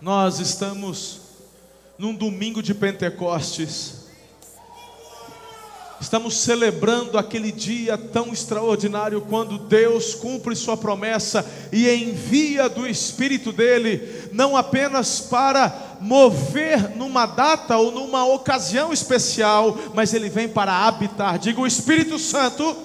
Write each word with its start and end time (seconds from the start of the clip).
nós 0.00 0.38
estamos 0.38 1.20
num 1.98 2.14
domingo 2.14 2.62
de 2.62 2.72
Pentecostes. 2.72 4.06
Estamos 6.00 6.36
celebrando 6.36 7.18
aquele 7.18 7.50
dia 7.50 7.98
tão 7.98 8.32
extraordinário 8.32 9.20
quando 9.22 9.58
Deus 9.58 10.14
cumpre 10.14 10.54
Sua 10.54 10.76
promessa 10.76 11.44
e 11.72 11.90
envia 11.90 12.68
do 12.68 12.86
Espírito 12.86 13.50
dele, 13.50 14.28
não 14.32 14.56
apenas 14.56 15.18
para 15.18 15.96
mover 16.00 16.96
numa 16.96 17.26
data 17.26 17.76
ou 17.76 17.90
numa 17.90 18.24
ocasião 18.24 18.92
especial, 18.92 19.76
mas 19.92 20.14
ele 20.14 20.28
vem 20.28 20.46
para 20.46 20.86
habitar. 20.86 21.36
Diga 21.36 21.60
o 21.60 21.66
Espírito 21.66 22.16
Santo, 22.16 22.76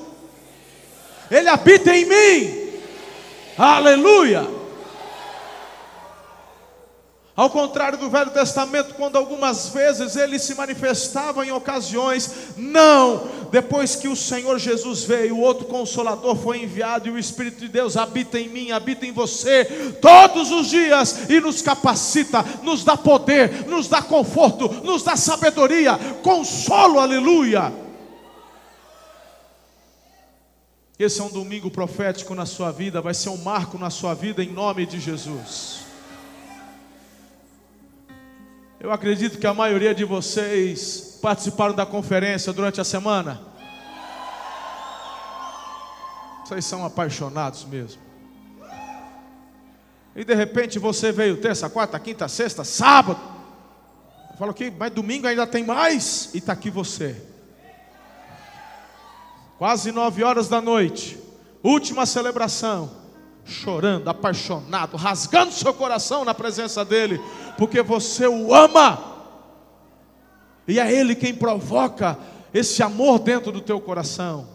ele 1.29 1.47
habita 1.47 1.95
em 1.95 2.05
mim. 2.05 2.73
Aleluia. 3.55 4.62
Ao 7.35 7.49
contrário 7.49 7.97
do 7.97 8.11
Velho 8.11 8.29
Testamento, 8.29 8.93
quando 8.93 9.15
algumas 9.15 9.69
vezes 9.69 10.15
ele 10.15 10.37
se 10.37 10.53
manifestava 10.53 11.43
em 11.43 11.51
ocasiões, 11.51 12.53
não, 12.55 13.27
depois 13.51 13.95
que 13.95 14.07
o 14.07 14.15
Senhor 14.15 14.59
Jesus 14.59 15.03
veio, 15.03 15.37
o 15.37 15.41
outro 15.41 15.65
consolador 15.65 16.35
foi 16.35 16.61
enviado 16.61 17.07
e 17.07 17.11
o 17.11 17.17
Espírito 17.17 17.61
de 17.61 17.67
Deus 17.67 17.97
habita 17.97 18.39
em 18.39 18.49
mim, 18.49 18.71
habita 18.71 19.07
em 19.07 19.11
você, 19.11 19.65
todos 19.99 20.51
os 20.51 20.67
dias 20.67 21.27
e 21.27 21.39
nos 21.39 21.59
capacita, 21.59 22.45
nos 22.61 22.83
dá 22.83 22.95
poder, 22.95 23.65
nos 23.65 23.87
dá 23.87 23.99
conforto, 23.99 24.69
nos 24.83 25.01
dá 25.01 25.15
sabedoria, 25.15 25.97
consolo, 26.21 26.99
aleluia. 26.99 27.73
Esse 30.99 31.19
é 31.19 31.23
um 31.23 31.31
domingo 31.31 31.71
profético 31.71 32.35
na 32.35 32.45
sua 32.45 32.71
vida, 32.71 33.01
vai 33.01 33.15
ser 33.15 33.29
um 33.29 33.37
marco 33.37 33.79
na 33.79 33.89
sua 33.89 34.13
vida 34.13 34.43
em 34.43 34.53
nome 34.53 34.85
de 34.85 34.99
Jesus. 34.99 35.92
Eu 38.83 38.91
acredito 38.91 39.39
que 39.39 39.47
a 39.47 39.53
maioria 39.53 39.95
de 39.95 40.03
vocês 40.03 41.17
participaram 41.21 41.73
da 41.73 41.85
conferência 41.85 42.51
durante 42.51 42.81
a 42.81 42.83
semana. 42.83 43.39
Vocês 46.43 46.65
são 46.65 46.85
apaixonados 46.85 47.63
mesmo. 47.63 48.01
E 50.13 50.25
de 50.25 50.35
repente 50.35 50.79
você 50.79 51.13
veio 51.13 51.39
terça, 51.39 51.69
quarta, 51.69 51.97
quinta, 51.97 52.27
sexta, 52.27 52.65
sábado. 52.65 53.21
Falou 54.37 54.53
que, 54.53 54.69
mas 54.69 54.91
domingo 54.91 55.27
ainda 55.27 55.47
tem 55.47 55.65
mais. 55.65 56.31
E 56.33 56.39
está 56.39 56.51
aqui 56.51 56.69
você. 56.69 57.15
Quase 59.57 59.93
nove 59.93 60.25
horas 60.25 60.49
da 60.49 60.59
noite. 60.59 61.17
Última 61.63 62.05
celebração 62.05 63.02
chorando, 63.45 64.07
apaixonado, 64.07 64.97
rasgando 64.97 65.51
seu 65.51 65.73
coração 65.73 66.23
na 66.23 66.33
presença 66.33 66.83
dele, 66.83 67.19
porque 67.57 67.81
você 67.81 68.27
o 68.27 68.53
ama. 68.53 69.13
E 70.67 70.79
é 70.79 70.91
ele 70.91 71.15
quem 71.15 71.33
provoca 71.35 72.17
esse 72.53 72.81
amor 72.81 73.19
dentro 73.19 73.51
do 73.51 73.61
teu 73.61 73.79
coração. 73.81 74.47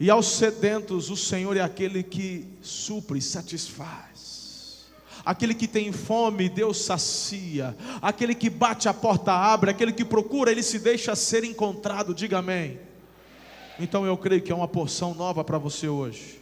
E 0.00 0.08
aos 0.10 0.26
sedentos, 0.26 1.10
o 1.10 1.16
Senhor 1.16 1.56
é 1.56 1.60
aquele 1.60 2.04
que 2.04 2.46
supre, 2.62 3.20
satisfaz. 3.20 4.86
Aquele 5.24 5.54
que 5.54 5.66
tem 5.66 5.90
fome, 5.90 6.48
Deus 6.48 6.84
sacia. 6.84 7.76
Aquele 8.00 8.34
que 8.34 8.48
bate 8.48 8.88
a 8.88 8.94
porta 8.94 9.32
abre, 9.32 9.70
aquele 9.70 9.92
que 9.92 10.04
procura, 10.04 10.52
ele 10.52 10.62
se 10.62 10.78
deixa 10.78 11.16
ser 11.16 11.42
encontrado. 11.42 12.14
Diga 12.14 12.38
amém. 12.38 12.78
Então 13.78 14.06
eu 14.06 14.16
creio 14.16 14.40
que 14.40 14.52
é 14.52 14.54
uma 14.54 14.68
porção 14.68 15.14
nova 15.14 15.42
para 15.42 15.58
você 15.58 15.88
hoje. 15.88 16.40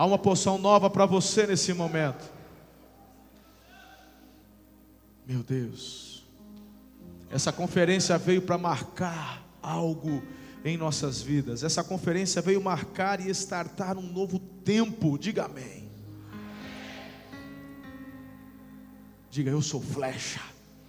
Há 0.00 0.06
uma 0.06 0.16
porção 0.16 0.56
nova 0.56 0.88
para 0.88 1.04
você 1.04 1.46
nesse 1.46 1.74
momento. 1.74 2.24
Meu 5.26 5.42
Deus, 5.42 6.24
essa 7.30 7.52
conferência 7.52 8.16
veio 8.16 8.40
para 8.40 8.56
marcar 8.56 9.42
algo 9.62 10.22
em 10.64 10.78
nossas 10.78 11.20
vidas. 11.20 11.62
Essa 11.62 11.84
conferência 11.84 12.40
veio 12.40 12.62
marcar 12.62 13.20
e 13.20 13.28
estartar 13.28 13.98
um 13.98 14.10
novo 14.10 14.38
tempo. 14.38 15.18
Diga 15.18 15.44
amém. 15.44 15.86
Diga, 19.30 19.50
eu 19.50 19.60
sou 19.60 19.82
flecha. 19.82 20.40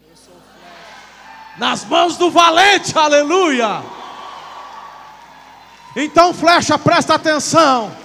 Eu 0.10 0.16
sou 0.16 0.34
flecha. 0.36 1.60
Nas 1.60 1.84
mãos 1.84 2.16
do 2.16 2.32
valente, 2.32 2.98
aleluia. 2.98 3.84
Então, 5.98 6.34
flecha, 6.34 6.80
presta 6.80 7.16
atenção 7.16 8.00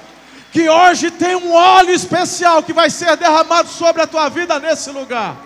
que 0.57 0.71
hoje 0.71 1.11
tem 1.11 1.37
um 1.37 1.53
óleo 1.53 1.91
especial 1.91 2.63
que 2.63 2.73
vai 2.73 2.89
ser 2.89 3.15
derramado 3.19 3.69
sobre 3.69 4.01
a 4.01 4.07
tua 4.07 4.31
vida 4.31 4.59
nesse 4.59 4.91
lugar. 4.91 5.37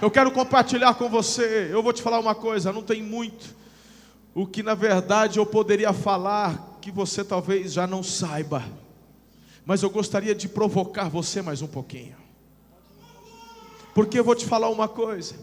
Eu 0.00 0.10
quero 0.10 0.32
compartilhar 0.32 0.94
com 0.94 1.08
você. 1.08 1.68
Eu 1.70 1.80
vou 1.80 1.92
te 1.92 2.02
falar 2.02 2.18
uma 2.18 2.34
coisa, 2.34 2.72
não 2.72 2.82
tem 2.82 3.00
muito 3.00 3.54
o 4.34 4.48
que 4.48 4.64
na 4.64 4.74
verdade 4.74 5.38
eu 5.38 5.46
poderia 5.46 5.92
falar 5.92 6.76
que 6.80 6.90
você 6.90 7.22
talvez 7.22 7.72
já 7.72 7.86
não 7.86 8.02
saiba. 8.02 8.64
Mas 9.64 9.84
eu 9.84 9.90
gostaria 9.90 10.34
de 10.34 10.48
provocar 10.48 11.08
você 11.08 11.40
mais 11.40 11.62
um 11.62 11.68
pouquinho. 11.68 12.16
Porque 13.94 14.18
eu 14.18 14.24
vou 14.24 14.34
te 14.34 14.44
falar 14.44 14.70
uma 14.70 14.88
coisa. 14.88 15.36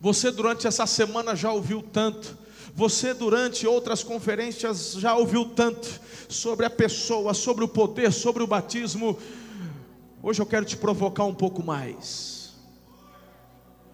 Você 0.00 0.30
durante 0.30 0.68
essa 0.68 0.86
semana 0.86 1.34
já 1.34 1.50
ouviu 1.50 1.82
tanto 1.82 2.38
você, 2.74 3.14
durante 3.14 3.66
outras 3.66 4.02
conferências, 4.02 4.92
já 4.92 5.14
ouviu 5.16 5.46
tanto 5.46 6.00
sobre 6.28 6.66
a 6.66 6.70
pessoa, 6.70 7.34
sobre 7.34 7.64
o 7.64 7.68
poder, 7.68 8.12
sobre 8.12 8.42
o 8.42 8.46
batismo. 8.46 9.18
Hoje 10.22 10.40
eu 10.40 10.46
quero 10.46 10.64
te 10.64 10.76
provocar 10.76 11.24
um 11.24 11.34
pouco 11.34 11.62
mais. 11.62 12.52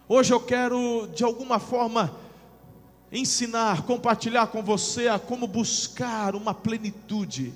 Hoje 0.08 0.32
eu 0.32 0.40
quero, 0.40 1.08
de 1.14 1.24
alguma 1.24 1.58
forma, 1.58 2.14
ensinar, 3.10 3.82
compartilhar 3.82 4.48
com 4.48 4.62
você 4.62 5.08
a 5.08 5.18
como 5.18 5.46
buscar 5.46 6.34
uma 6.34 6.52
plenitude. 6.52 7.54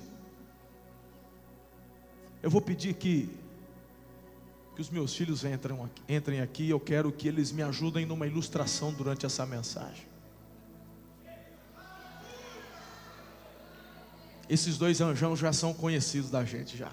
Eu 2.41 2.49
vou 2.49 2.61
pedir 2.61 2.93
que, 2.95 3.29
que 4.75 4.81
os 4.81 4.89
meus 4.89 5.13
filhos 5.13 5.43
entrem 5.43 5.77
aqui, 5.83 6.01
entrem 6.07 6.41
aqui, 6.41 6.69
eu 6.69 6.79
quero 6.79 7.11
que 7.11 7.27
eles 7.27 7.51
me 7.51 7.61
ajudem 7.61 8.05
numa 8.05 8.25
ilustração 8.25 8.93
durante 8.93 9.25
essa 9.25 9.45
mensagem. 9.45 10.08
Esses 14.49 14.79
dois 14.79 14.99
anjos 14.99 15.37
já 15.37 15.53
são 15.53 15.73
conhecidos 15.73 16.31
da 16.31 16.43
gente 16.43 16.75
já. 16.75 16.91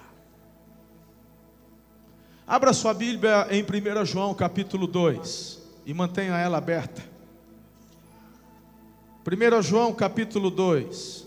Abra 2.47 2.75
sua 2.75 2.93
Bíblia 2.93 3.49
em 3.51 3.63
1 3.63 4.05
João 4.05 4.35
capítulo 4.35 4.87
2 4.87 5.59
e 5.87 5.95
mantenha 5.95 6.37
ela 6.37 6.59
aberta. 6.59 7.03
1 9.27 9.63
João 9.63 9.95
capítulo 9.95 10.51
2. 10.51 11.27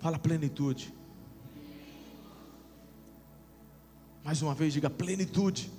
Fala 0.00 0.18
plenitude. 0.18 0.92
Mais 4.24 4.42
uma 4.42 4.54
vez, 4.54 4.72
diga 4.72 4.90
plenitude. 4.90 5.70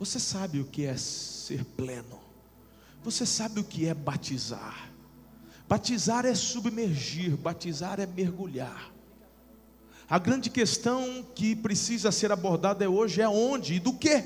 Você 0.00 0.18
sabe 0.18 0.60
o 0.60 0.64
que 0.64 0.86
é 0.86 0.96
ser 0.96 1.62
pleno. 1.76 2.18
Você 3.04 3.26
sabe 3.26 3.60
o 3.60 3.64
que 3.64 3.86
é 3.86 3.92
batizar. 3.92 4.88
Batizar 5.68 6.24
é 6.24 6.34
submergir, 6.34 7.36
batizar 7.36 8.00
é 8.00 8.06
mergulhar. 8.06 8.90
A 10.08 10.18
grande 10.18 10.48
questão 10.48 11.22
que 11.34 11.54
precisa 11.54 12.10
ser 12.10 12.32
abordada 12.32 12.90
hoje 12.90 13.20
é 13.20 13.28
onde 13.28 13.74
e 13.74 13.78
do 13.78 13.92
que. 13.92 14.24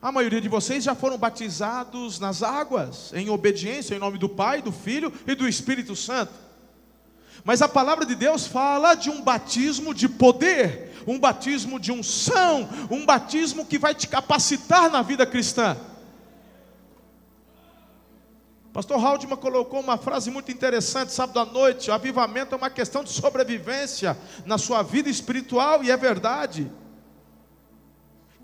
A 0.00 0.10
maioria 0.10 0.40
de 0.40 0.48
vocês 0.48 0.82
já 0.82 0.94
foram 0.94 1.18
batizados 1.18 2.18
nas 2.18 2.42
águas, 2.42 3.12
em 3.12 3.28
obediência 3.28 3.94
em 3.94 3.98
nome 3.98 4.16
do 4.16 4.28
Pai, 4.28 4.62
do 4.62 4.72
Filho 4.72 5.12
e 5.26 5.34
do 5.34 5.46
Espírito 5.46 5.94
Santo. 5.94 6.32
Mas 7.44 7.60
a 7.60 7.68
palavra 7.68 8.06
de 8.06 8.14
Deus 8.14 8.46
fala 8.46 8.94
de 8.94 9.10
um 9.10 9.20
batismo 9.22 9.92
de 9.92 10.08
poder, 10.08 10.87
um 11.08 11.18
batismo 11.18 11.80
de 11.80 11.90
unção, 11.90 12.68
um 12.90 13.06
batismo 13.06 13.64
que 13.64 13.78
vai 13.78 13.94
te 13.94 14.06
capacitar 14.06 14.90
na 14.90 15.00
vida 15.00 15.24
cristã. 15.24 15.76
Pastor 18.74 19.02
Haldman 19.02 19.36
colocou 19.36 19.80
uma 19.80 19.96
frase 19.96 20.30
muito 20.30 20.52
interessante 20.52 21.12
sábado 21.12 21.40
à 21.40 21.46
noite: 21.46 21.90
avivamento 21.90 22.54
é 22.54 22.58
uma 22.58 22.68
questão 22.68 23.02
de 23.02 23.10
sobrevivência 23.10 24.16
na 24.44 24.58
sua 24.58 24.82
vida 24.82 25.08
espiritual, 25.08 25.82
e 25.82 25.90
é 25.90 25.96
verdade. 25.96 26.70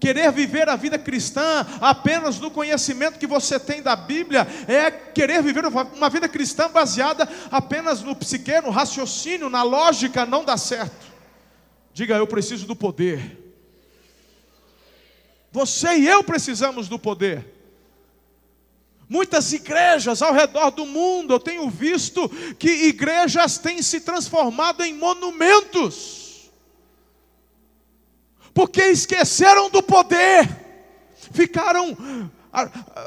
Querer 0.00 0.32
viver 0.32 0.68
a 0.68 0.76
vida 0.76 0.98
cristã 0.98 1.66
apenas 1.80 2.38
no 2.38 2.50
conhecimento 2.50 3.18
que 3.18 3.26
você 3.26 3.60
tem 3.60 3.80
da 3.80 3.94
Bíblia 3.94 4.46
é 4.66 4.90
querer 4.90 5.42
viver 5.42 5.64
uma 5.66 6.10
vida 6.10 6.28
cristã 6.28 6.68
baseada 6.68 7.28
apenas 7.50 8.02
no 8.02 8.16
psique, 8.16 8.60
no 8.60 8.70
raciocínio, 8.70 9.48
na 9.48 9.62
lógica, 9.62 10.26
não 10.26 10.44
dá 10.44 10.56
certo. 10.56 11.13
Diga, 11.94 12.16
eu 12.16 12.26
preciso 12.26 12.66
do 12.66 12.74
poder. 12.74 13.38
Você 15.52 15.94
e 15.94 16.08
eu 16.08 16.24
precisamos 16.24 16.88
do 16.88 16.98
poder. 16.98 17.46
Muitas 19.08 19.52
igrejas 19.52 20.20
ao 20.20 20.32
redor 20.32 20.70
do 20.70 20.84
mundo, 20.84 21.34
eu 21.34 21.38
tenho 21.38 21.70
visto 21.70 22.28
que 22.58 22.68
igrejas 22.88 23.58
têm 23.58 23.80
se 23.80 24.00
transformado 24.00 24.82
em 24.82 24.92
monumentos, 24.94 26.50
porque 28.52 28.82
esqueceram 28.86 29.70
do 29.70 29.82
poder, 29.82 30.48
ficaram 31.32 31.96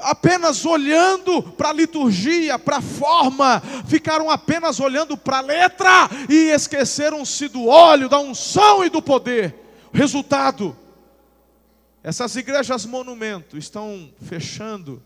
apenas 0.02 0.66
olhando 0.66 1.42
para 1.42 1.70
a 1.70 1.74
liturgia, 1.74 2.60
para 2.60 2.78
a 2.78 2.82
forma, 2.82 3.62
ficaram 3.88 4.30
apenas 4.30 4.80
olhando 4.80 5.18
para 5.18 5.38
a 5.38 5.42
letra 5.42 6.10
e 6.30 6.50
esqueceram-se 6.50 7.48
do 7.48 7.68
óleo, 7.68 8.10
da 8.10 8.20
unção 8.20 8.84
e 8.84 8.90
do 8.90 9.02
poder. 9.02 9.56
Resultado: 9.94 10.76
essas 12.04 12.36
igrejas 12.36 12.86
monumento 12.86 13.58
estão 13.58 14.10
fechando 14.22 15.02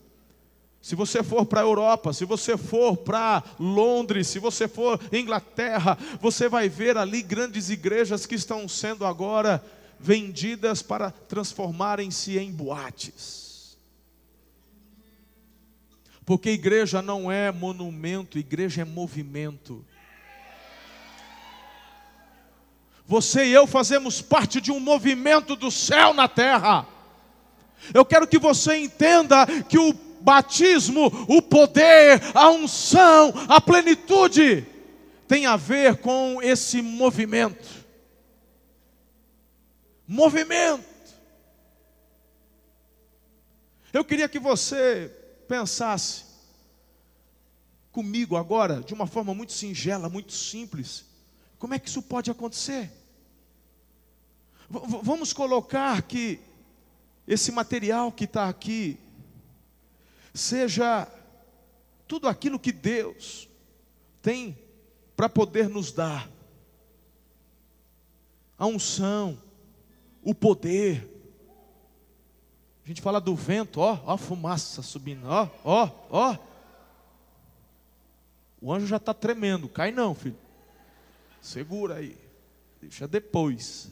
se 0.81 0.95
você 0.95 1.21
for 1.21 1.45
para 1.45 1.61
a 1.61 1.63
Europa, 1.63 2.11
se 2.11 2.25
você 2.25 2.57
for 2.57 2.97
para 2.97 3.43
Londres, 3.59 4.27
se 4.27 4.39
você 4.39 4.67
for 4.67 4.99
Inglaterra, 5.13 5.95
você 6.19 6.49
vai 6.49 6.67
ver 6.67 6.97
ali 6.97 7.21
grandes 7.21 7.69
igrejas 7.69 8.25
que 8.25 8.33
estão 8.33 8.67
sendo 8.67 9.05
agora 9.05 9.63
vendidas 9.99 10.81
para 10.81 11.11
transformarem-se 11.11 12.39
em 12.39 12.51
boates. 12.51 13.40
Porque 16.31 16.51
igreja 16.51 17.01
não 17.01 17.29
é 17.29 17.51
monumento, 17.51 18.39
igreja 18.39 18.83
é 18.83 18.85
movimento. 18.85 19.85
Você 23.05 23.47
e 23.47 23.51
eu 23.51 23.67
fazemos 23.67 24.21
parte 24.21 24.61
de 24.61 24.71
um 24.71 24.79
movimento 24.79 25.57
do 25.57 25.69
céu 25.69 26.13
na 26.13 26.29
terra. 26.29 26.87
Eu 27.93 28.05
quero 28.05 28.25
que 28.25 28.39
você 28.39 28.77
entenda 28.77 29.45
que 29.63 29.77
o 29.77 29.91
batismo, 30.21 31.07
o 31.27 31.41
poder, 31.41 32.21
a 32.33 32.49
unção, 32.49 33.33
a 33.49 33.59
plenitude, 33.59 34.65
tem 35.27 35.45
a 35.45 35.57
ver 35.57 35.97
com 35.97 36.41
esse 36.41 36.81
movimento. 36.81 37.67
Movimento. 40.07 40.85
Eu 43.91 44.05
queria 44.05 44.29
que 44.29 44.39
você 44.39 45.11
pensasse 45.51 46.23
comigo 47.91 48.37
agora, 48.37 48.79
de 48.79 48.93
uma 48.93 49.05
forma 49.05 49.33
muito 49.33 49.51
singela, 49.51 50.07
muito 50.07 50.31
simples, 50.31 51.03
como 51.59 51.73
é 51.73 51.79
que 51.79 51.89
isso 51.89 52.01
pode 52.01 52.31
acontecer? 52.31 52.89
V 54.69 54.79
vamos 55.03 55.33
colocar 55.33 56.03
que 56.03 56.39
esse 57.27 57.51
material 57.51 58.13
que 58.13 58.23
está 58.23 58.47
aqui 58.47 58.97
seja 60.33 61.05
tudo 62.07 62.29
aquilo 62.29 62.57
que 62.57 62.71
Deus 62.71 63.49
tem 64.21 64.57
para 65.17 65.27
poder 65.27 65.67
nos 65.67 65.91
dar. 65.91 66.29
A 68.57 68.65
unção, 68.67 69.37
o 70.23 70.33
poder. 70.33 71.10
A 72.83 72.87
gente 72.87 73.01
fala 73.01 73.21
do 73.21 73.35
vento, 73.35 73.79
ó, 73.79 73.99
ó 74.05 74.17
fumaça 74.17 74.81
subindo, 74.81 75.27
ó, 75.27 75.49
ó, 75.63 75.89
ó. 76.09 76.37
O 78.59 78.73
anjo 78.73 78.87
já 78.87 78.97
está 78.97 79.13
tremendo, 79.13 79.69
cai 79.69 79.91
não, 79.91 80.13
filho. 80.13 80.37
Segura 81.41 81.95
aí, 81.95 82.17
deixa 82.81 83.07
depois. 83.07 83.89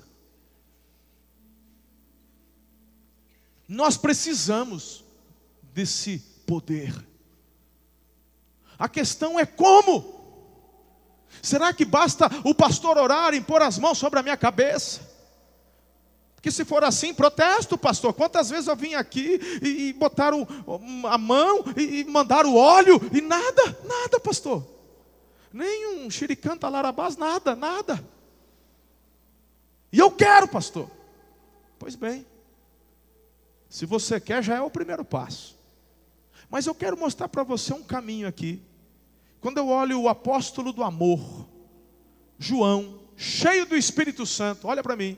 Nós 3.68 3.98
precisamos 3.98 5.04
desse 5.74 6.20
poder. 6.46 6.94
A 8.78 8.88
questão 8.88 9.40
é 9.40 9.46
como. 9.46 10.20
Será 11.42 11.72
que 11.74 11.86
basta 11.86 12.28
o 12.44 12.56
pastor 12.56 12.98
orar 12.98 13.34
e 13.34 13.42
pôr 13.42 13.62
as 13.62 13.78
mãos 13.78 13.98
sobre 13.98 14.20
a 14.20 14.24
minha 14.24 14.38
cabeça? 14.38 15.09
Porque 16.40 16.52
se 16.52 16.64
for 16.64 16.86
assim, 16.86 17.14
protesto, 17.14 17.78
pastor. 17.78 18.14
Quantas 18.14 18.50
vezes 18.50 18.68
eu 18.68 18.76
vim 18.76 18.94
aqui 18.94 19.42
e, 19.62 19.90
e 19.90 19.94
botaram 19.94 20.48
a 21.10 21.18
mão 21.18 21.66
e, 21.76 22.00
e 22.00 22.04
mandaram 22.06 22.56
óleo 22.56 22.98
e 23.12 23.20
nada, 23.20 23.78
nada, 23.84 24.22
pastor. 24.22 24.66
Nem 25.52 25.98
um 25.98 26.10
xiricanta 26.10 26.70
larabás, 26.70 27.18
nada, 27.18 27.58
nada. 27.58 28.02
E 29.92 30.00
eu 30.00 30.10
quero, 30.10 30.48
pastor. 30.48 30.90
Pois 31.78 31.96
bem, 31.96 32.26
se 33.70 33.86
você 33.86 34.18
quer, 34.18 34.42
já 34.42 34.56
é 34.56 34.62
o 34.62 34.72
primeiro 34.72 35.04
passo. 35.04 35.58
Mas 36.50 36.66
eu 36.66 36.74
quero 36.74 36.98
mostrar 36.98 37.28
para 37.28 37.44
você 37.44 37.74
um 37.74 37.84
caminho 37.84 38.30
aqui. 38.30 38.62
Quando 39.42 39.58
eu 39.58 39.68
olho 39.68 40.00
o 40.00 40.08
apóstolo 40.08 40.72
do 40.72 40.84
amor, 40.84 41.20
João, 42.38 42.98
cheio 43.18 43.66
do 43.66 43.76
Espírito 43.76 44.26
Santo, 44.26 44.70
olha 44.70 44.82
para 44.82 44.96
mim. 44.96 45.18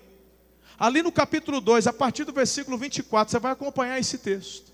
Ali 0.82 1.04
no 1.04 1.12
capítulo 1.12 1.62
2, 1.62 1.86
a 1.86 1.94
partir 1.94 2.24
do 2.24 2.34
versículo 2.34 2.76
24, 2.76 3.30
você 3.32 3.38
vai 3.38 3.52
acompanhar 3.52 4.00
esse 4.00 4.18
texto. 4.18 4.72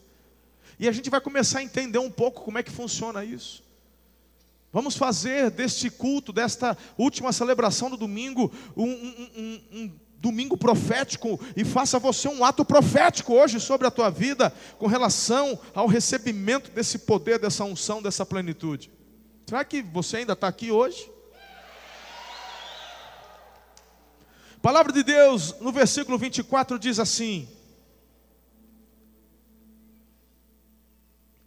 E 0.79 0.87
a 0.87 0.91
gente 0.93 1.09
vai 1.09 1.19
começar 1.19 1.59
a 1.59 1.63
entender 1.63 1.99
um 1.99 2.09
pouco 2.09 2.43
como 2.43 2.57
é 2.57 2.63
que 2.63 2.71
funciona 2.71 3.25
isso. 3.25 3.61
Vamos 4.71 4.95
fazer 4.95 5.51
deste 5.51 5.89
culto, 5.89 6.31
desta 6.31 6.77
última 6.97 7.33
celebração 7.33 7.89
do 7.89 7.97
domingo, 7.97 8.49
um, 8.73 8.85
um, 8.85 9.29
um, 9.35 9.61
um 9.73 9.91
domingo 10.17 10.55
profético 10.55 11.37
e 11.57 11.65
faça 11.65 11.99
você 11.99 12.29
um 12.29 12.45
ato 12.45 12.63
profético 12.63 13.33
hoje 13.33 13.59
sobre 13.59 13.85
a 13.85 13.91
tua 13.91 14.09
vida 14.09 14.53
com 14.79 14.87
relação 14.87 15.59
ao 15.75 15.87
recebimento 15.87 16.71
desse 16.71 16.99
poder, 16.99 17.37
dessa 17.37 17.65
unção, 17.65 18.01
dessa 18.01 18.25
plenitude. 18.25 18.89
Será 19.45 19.65
que 19.65 19.81
você 19.81 20.17
ainda 20.17 20.31
está 20.31 20.47
aqui 20.47 20.71
hoje? 20.71 21.16
A 24.57 24.59
palavra 24.59 24.91
de 24.91 25.03
Deus 25.03 25.55
no 25.61 25.71
versículo 25.71 26.17
24 26.17 26.77
diz 26.77 26.99
assim: 26.99 27.47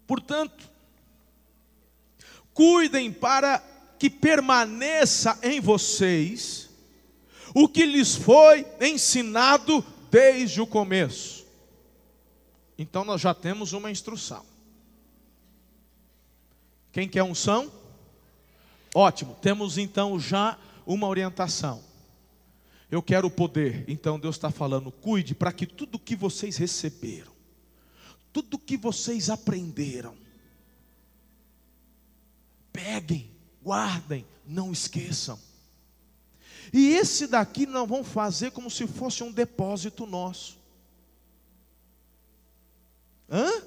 Portanto, 0.07 0.69
cuidem 2.55 3.13
para 3.13 3.63
que 3.99 4.09
permaneça 4.09 5.39
em 5.43 5.61
vocês 5.61 6.71
o 7.55 7.69
que 7.69 7.85
lhes 7.85 8.15
foi 8.15 8.67
ensinado 8.81 9.85
desde 10.11 10.61
o 10.61 10.67
começo. 10.67 11.47
Então 12.79 13.05
nós 13.05 13.21
já 13.21 13.35
temos 13.35 13.73
uma 13.73 13.91
instrução. 13.91 14.45
Quem 16.93 17.09
quer 17.09 17.23
unção? 17.23 17.71
Ótimo, 18.95 19.37
temos 19.41 19.79
então 19.79 20.19
já 20.19 20.59
uma 20.87 21.07
orientação. 21.07 21.90
Eu 22.91 23.03
quero 23.03 23.29
o 23.29 23.31
poder, 23.31 23.85
então 23.89 24.19
Deus 24.19 24.37
está 24.37 24.51
falando: 24.51 24.91
cuide 24.91 25.35
para 25.35 25.53
que 25.53 25.67
tudo 25.67 25.99
que 25.99 26.17
vocês 26.17 26.57
receberam, 26.57 27.33
tudo 28.33 28.59
que 28.59 28.77
vocês 28.77 29.31
aprenderam, 29.31 30.17
peguem, 32.73 33.31
guardem, 33.63 34.27
não 34.45 34.73
esqueçam. 34.73 35.39
E 36.73 36.89
esse 36.89 37.27
daqui 37.27 37.67
nós 37.67 37.89
vamos 37.89 38.09
fazer 38.09 38.51
como 38.51 38.71
se 38.71 38.87
fosse 38.87 39.23
um 39.23 39.31
depósito 39.33 40.07
nosso. 40.07 40.59
Hã? 43.31 43.63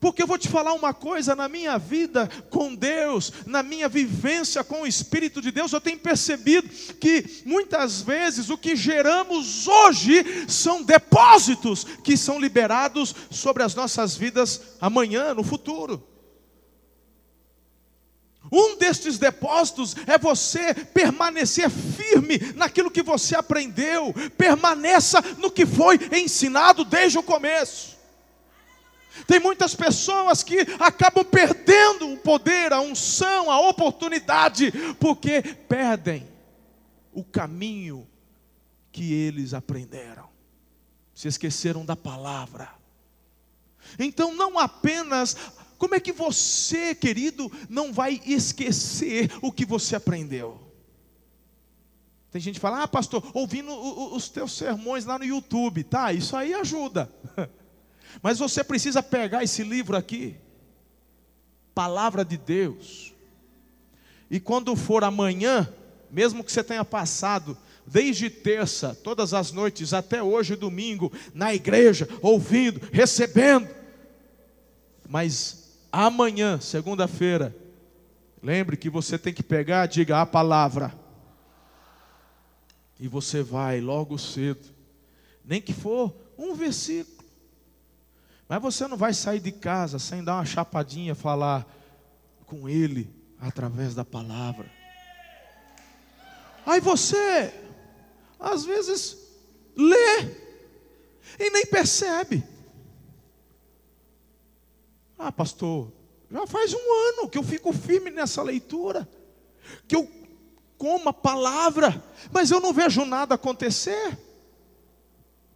Porque 0.00 0.22
eu 0.22 0.26
vou 0.26 0.38
te 0.38 0.48
falar 0.48 0.72
uma 0.72 0.94
coisa, 0.94 1.36
na 1.36 1.46
minha 1.46 1.78
vida 1.78 2.26
com 2.48 2.74
Deus, 2.74 3.30
na 3.44 3.62
minha 3.62 3.86
vivência 3.86 4.64
com 4.64 4.82
o 4.82 4.86
Espírito 4.86 5.42
de 5.42 5.50
Deus, 5.50 5.72
eu 5.72 5.80
tenho 5.80 5.98
percebido 5.98 6.68
que 6.96 7.42
muitas 7.44 8.00
vezes 8.00 8.48
o 8.48 8.56
que 8.56 8.74
geramos 8.74 9.68
hoje 9.68 10.24
são 10.48 10.82
depósitos 10.82 11.84
que 12.02 12.16
são 12.16 12.40
liberados 12.40 13.14
sobre 13.30 13.62
as 13.62 13.74
nossas 13.74 14.16
vidas 14.16 14.62
amanhã, 14.80 15.34
no 15.34 15.44
futuro. 15.44 16.02
Um 18.50 18.76
destes 18.76 19.18
depósitos 19.18 19.94
é 20.06 20.16
você 20.16 20.72
permanecer 20.72 21.68
firme 21.68 22.38
naquilo 22.56 22.90
que 22.90 23.02
você 23.02 23.36
aprendeu, 23.36 24.14
permaneça 24.38 25.20
no 25.36 25.50
que 25.50 25.66
foi 25.66 26.00
ensinado 26.10 26.86
desde 26.86 27.18
o 27.18 27.22
começo. 27.22 27.99
Tem 29.26 29.40
muitas 29.40 29.74
pessoas 29.74 30.42
que 30.42 30.60
acabam 30.78 31.24
perdendo 31.24 32.12
o 32.12 32.18
poder, 32.18 32.72
a 32.72 32.80
unção, 32.80 33.50
a 33.50 33.68
oportunidade, 33.68 34.72
porque 34.98 35.42
perdem 35.42 36.28
o 37.12 37.24
caminho 37.24 38.06
que 38.92 39.12
eles 39.12 39.54
aprenderam. 39.54 40.28
Se 41.14 41.28
esqueceram 41.28 41.84
da 41.84 41.96
palavra. 41.96 42.70
Então, 43.98 44.34
não 44.34 44.58
apenas 44.58 45.36
como 45.80 45.94
é 45.94 46.00
que 46.00 46.12
você, 46.12 46.94
querido, 46.94 47.50
não 47.66 47.90
vai 47.90 48.20
esquecer 48.26 49.30
o 49.40 49.50
que 49.50 49.64
você 49.64 49.96
aprendeu? 49.96 50.60
Tem 52.30 52.38
gente 52.40 52.56
que 52.56 52.60
fala, 52.60 52.82
ah, 52.82 52.88
pastor, 52.88 53.28
ouvindo 53.32 53.72
os 54.14 54.28
teus 54.28 54.52
sermões 54.52 55.06
lá 55.06 55.18
no 55.18 55.24
YouTube, 55.24 55.82
tá? 55.84 56.12
Isso 56.12 56.36
aí 56.36 56.52
ajuda. 56.52 57.10
Mas 58.22 58.38
você 58.38 58.62
precisa 58.64 59.02
pegar 59.02 59.42
esse 59.42 59.62
livro 59.62 59.96
aqui, 59.96 60.36
Palavra 61.74 62.24
de 62.24 62.36
Deus, 62.36 63.12
e 64.30 64.38
quando 64.38 64.74
for 64.76 65.02
amanhã, 65.02 65.68
mesmo 66.10 66.44
que 66.44 66.52
você 66.52 66.62
tenha 66.62 66.84
passado 66.84 67.56
desde 67.86 68.30
terça, 68.30 68.94
todas 69.02 69.34
as 69.34 69.50
noites, 69.50 69.92
até 69.92 70.22
hoje, 70.22 70.54
domingo, 70.54 71.12
na 71.34 71.54
igreja, 71.54 72.08
ouvindo, 72.22 72.80
recebendo, 72.92 73.68
mas 75.08 75.70
amanhã, 75.90 76.60
segunda-feira, 76.60 77.54
lembre 78.42 78.76
que 78.76 78.88
você 78.88 79.18
tem 79.18 79.34
que 79.34 79.42
pegar, 79.42 79.86
diga 79.86 80.20
a 80.20 80.26
palavra, 80.26 80.94
e 82.98 83.08
você 83.08 83.42
vai 83.42 83.80
logo 83.80 84.18
cedo, 84.18 84.68
nem 85.44 85.60
que 85.60 85.72
for 85.72 86.14
um 86.38 86.54
versículo. 86.54 87.19
Mas 88.50 88.60
você 88.60 88.88
não 88.88 88.96
vai 88.96 89.14
sair 89.14 89.38
de 89.38 89.52
casa 89.52 90.00
sem 90.00 90.24
dar 90.24 90.34
uma 90.34 90.44
chapadinha, 90.44 91.14
falar 91.14 91.64
com 92.46 92.68
Ele 92.68 93.08
através 93.40 93.94
da 93.94 94.04
palavra. 94.04 94.68
Aí 96.66 96.80
você, 96.80 97.54
às 98.40 98.64
vezes, 98.64 99.16
lê 99.76 100.34
e 101.38 101.48
nem 101.50 101.64
percebe. 101.64 102.42
Ah, 105.16 105.30
pastor, 105.30 105.92
já 106.28 106.44
faz 106.44 106.74
um 106.74 106.92
ano 107.08 107.28
que 107.28 107.38
eu 107.38 107.44
fico 107.44 107.72
firme 107.72 108.10
nessa 108.10 108.42
leitura, 108.42 109.08
que 109.86 109.94
eu 109.94 110.10
como 110.76 111.08
a 111.08 111.12
palavra, 111.12 112.02
mas 112.32 112.50
eu 112.50 112.58
não 112.58 112.72
vejo 112.72 113.04
nada 113.04 113.36
acontecer. 113.36 114.18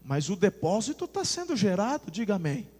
Mas 0.04 0.30
o 0.30 0.36
depósito 0.36 1.06
está 1.06 1.24
sendo 1.24 1.56
gerado, 1.56 2.08
diga 2.08 2.36
amém. 2.36 2.72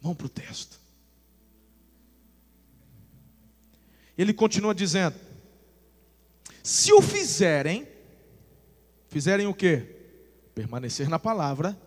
Vamos 0.00 0.16
para 0.16 0.26
o 0.26 0.30
texto. 0.30 0.78
Ele 4.16 4.32
continua 4.32 4.74
dizendo: 4.74 5.16
se 6.62 6.92
o 6.92 7.00
fizerem, 7.00 7.86
fizerem 9.08 9.46
o 9.46 9.54
que? 9.54 9.84
Permanecer 10.54 11.08
na 11.08 11.18
palavra, 11.18 11.78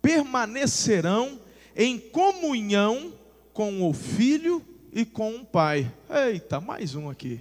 permanecerão 0.00 1.40
em 1.76 1.98
comunhão 1.98 3.12
com 3.52 3.88
o 3.88 3.92
Filho 3.92 4.64
e 4.92 5.04
com 5.04 5.36
o 5.36 5.44
Pai. 5.44 5.92
Eita, 6.10 6.60
mais 6.60 6.94
um 6.94 7.10
aqui. 7.10 7.40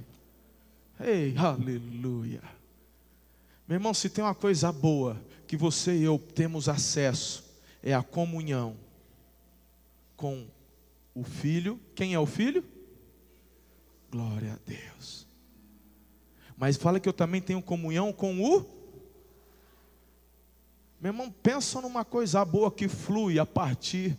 Ei, 0.99 1.35
aleluia. 1.37 2.41
Meu 3.67 3.75
irmão, 3.75 3.93
se 3.93 4.09
tem 4.09 4.23
uma 4.23 4.35
coisa 4.35 4.71
boa 4.71 5.19
que 5.47 5.57
você 5.57 5.95
e 5.95 6.03
eu 6.03 6.17
temos 6.17 6.69
acesso, 6.69 7.43
é 7.81 7.93
a 7.93 8.03
comunhão 8.03 8.75
com 10.23 10.47
o 11.13 11.21
filho. 11.21 11.77
Quem 11.93 12.13
é 12.13 12.19
o 12.19 12.25
filho? 12.25 12.63
Glória 14.09 14.53
a 14.53 14.57
Deus. 14.65 15.27
Mas 16.55 16.77
fala 16.77 16.97
que 16.97 17.09
eu 17.09 17.11
também 17.11 17.41
tenho 17.41 17.61
comunhão 17.61 18.13
com 18.13 18.41
o. 18.41 18.61
Meu 21.01 21.11
irmão, 21.11 21.29
pensa 21.29 21.81
numa 21.81 22.05
coisa 22.05 22.45
boa 22.45 22.71
que 22.71 22.87
flui 22.87 23.37
a 23.37 23.45
partir 23.45 24.17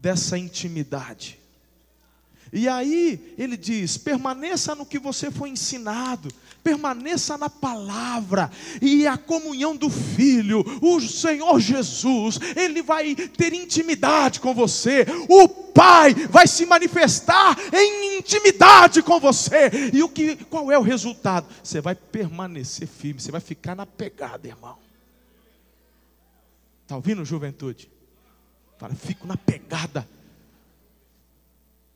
dessa 0.00 0.36
intimidade. 0.36 1.38
E 2.52 2.68
aí 2.68 3.34
ele 3.36 3.56
diz: 3.56 3.96
permaneça 3.96 4.74
no 4.74 4.86
que 4.86 4.98
você 4.98 5.30
foi 5.30 5.50
ensinado, 5.50 6.30
permaneça 6.62 7.36
na 7.36 7.48
palavra 7.50 8.50
e 8.80 9.06
a 9.06 9.16
comunhão 9.16 9.76
do 9.76 9.90
Filho, 9.90 10.64
o 10.82 11.00
Senhor 11.00 11.60
Jesus, 11.60 12.38
ele 12.56 12.82
vai 12.82 13.14
ter 13.14 13.52
intimidade 13.52 14.40
com 14.40 14.54
você, 14.54 15.06
o 15.28 15.48
Pai 15.48 16.12
vai 16.12 16.46
se 16.46 16.66
manifestar 16.66 17.56
em 17.72 18.18
intimidade 18.18 19.00
com 19.02 19.20
você. 19.20 19.70
E 19.92 20.02
o 20.02 20.08
que, 20.08 20.36
qual 20.46 20.72
é 20.72 20.78
o 20.78 20.82
resultado? 20.82 21.46
Você 21.62 21.80
vai 21.80 21.94
permanecer 21.94 22.88
firme, 22.88 23.20
você 23.20 23.30
vai 23.30 23.40
ficar 23.40 23.76
na 23.76 23.86
pegada, 23.86 24.48
irmão. 24.48 24.76
Está 26.82 26.96
ouvindo, 26.96 27.24
juventude? 27.24 27.88
Fala, 28.78 28.94
fico 28.94 29.26
na 29.26 29.36
pegada 29.36 30.08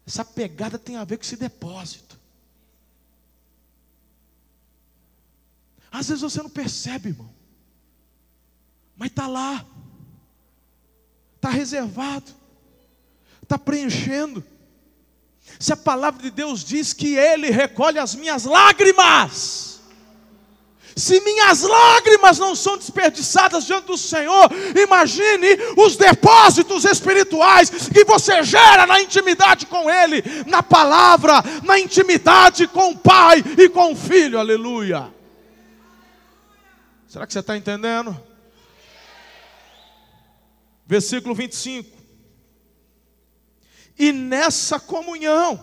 essa 0.06 0.24
pegada 0.24 0.78
tem 0.78 0.96
a 0.96 1.04
ver 1.04 1.16
com 1.16 1.24
esse 1.24 1.36
depósito. 1.36 2.18
Às 5.90 6.08
vezes 6.08 6.22
você 6.22 6.42
não 6.42 6.50
percebe, 6.50 7.10
irmão. 7.10 7.30
Mas 8.96 9.10
está 9.10 9.26
lá. 9.26 9.64
Está 11.36 11.50
reservado. 11.50 12.32
Está 13.42 13.58
preenchendo. 13.58 14.44
Se 15.58 15.72
a 15.72 15.76
palavra 15.76 16.22
de 16.22 16.30
Deus 16.30 16.64
diz 16.64 16.92
que 16.92 17.14
Ele 17.14 17.50
recolhe 17.50 17.98
as 17.98 18.14
minhas 18.14 18.44
lágrimas 18.44 19.71
se 20.96 21.20
minhas 21.20 21.62
lágrimas 21.62 22.38
não 22.38 22.54
são 22.54 22.76
desperdiçadas 22.76 23.64
diante 23.64 23.86
do 23.86 23.96
Senhor, 23.96 24.48
imagine 24.76 25.48
os 25.76 25.96
depósitos 25.96 26.84
espirituais 26.84 27.70
que 27.70 28.04
você 28.04 28.42
gera 28.42 28.86
na 28.86 29.00
intimidade 29.00 29.66
com 29.66 29.90
Ele, 29.90 30.22
na 30.46 30.62
palavra, 30.62 31.42
na 31.62 31.78
intimidade 31.78 32.66
com 32.66 32.90
o 32.90 32.98
Pai 32.98 33.42
e 33.58 33.68
com 33.68 33.92
o 33.92 33.96
Filho, 33.96 34.38
aleluia. 34.38 35.12
Será 37.08 37.26
que 37.26 37.32
você 37.32 37.40
está 37.40 37.56
entendendo? 37.56 38.18
Versículo 40.86 41.34
25. 41.34 41.90
E 43.98 44.12
nessa 44.12 44.80
comunhão, 44.80 45.62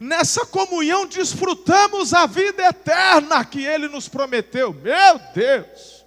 Nessa 0.00 0.46
comunhão 0.46 1.06
desfrutamos 1.06 2.14
a 2.14 2.26
vida 2.26 2.62
eterna 2.64 3.44
que 3.44 3.64
Ele 3.64 3.88
nos 3.88 4.08
prometeu. 4.08 4.72
Meu 4.72 5.20
Deus! 5.34 6.04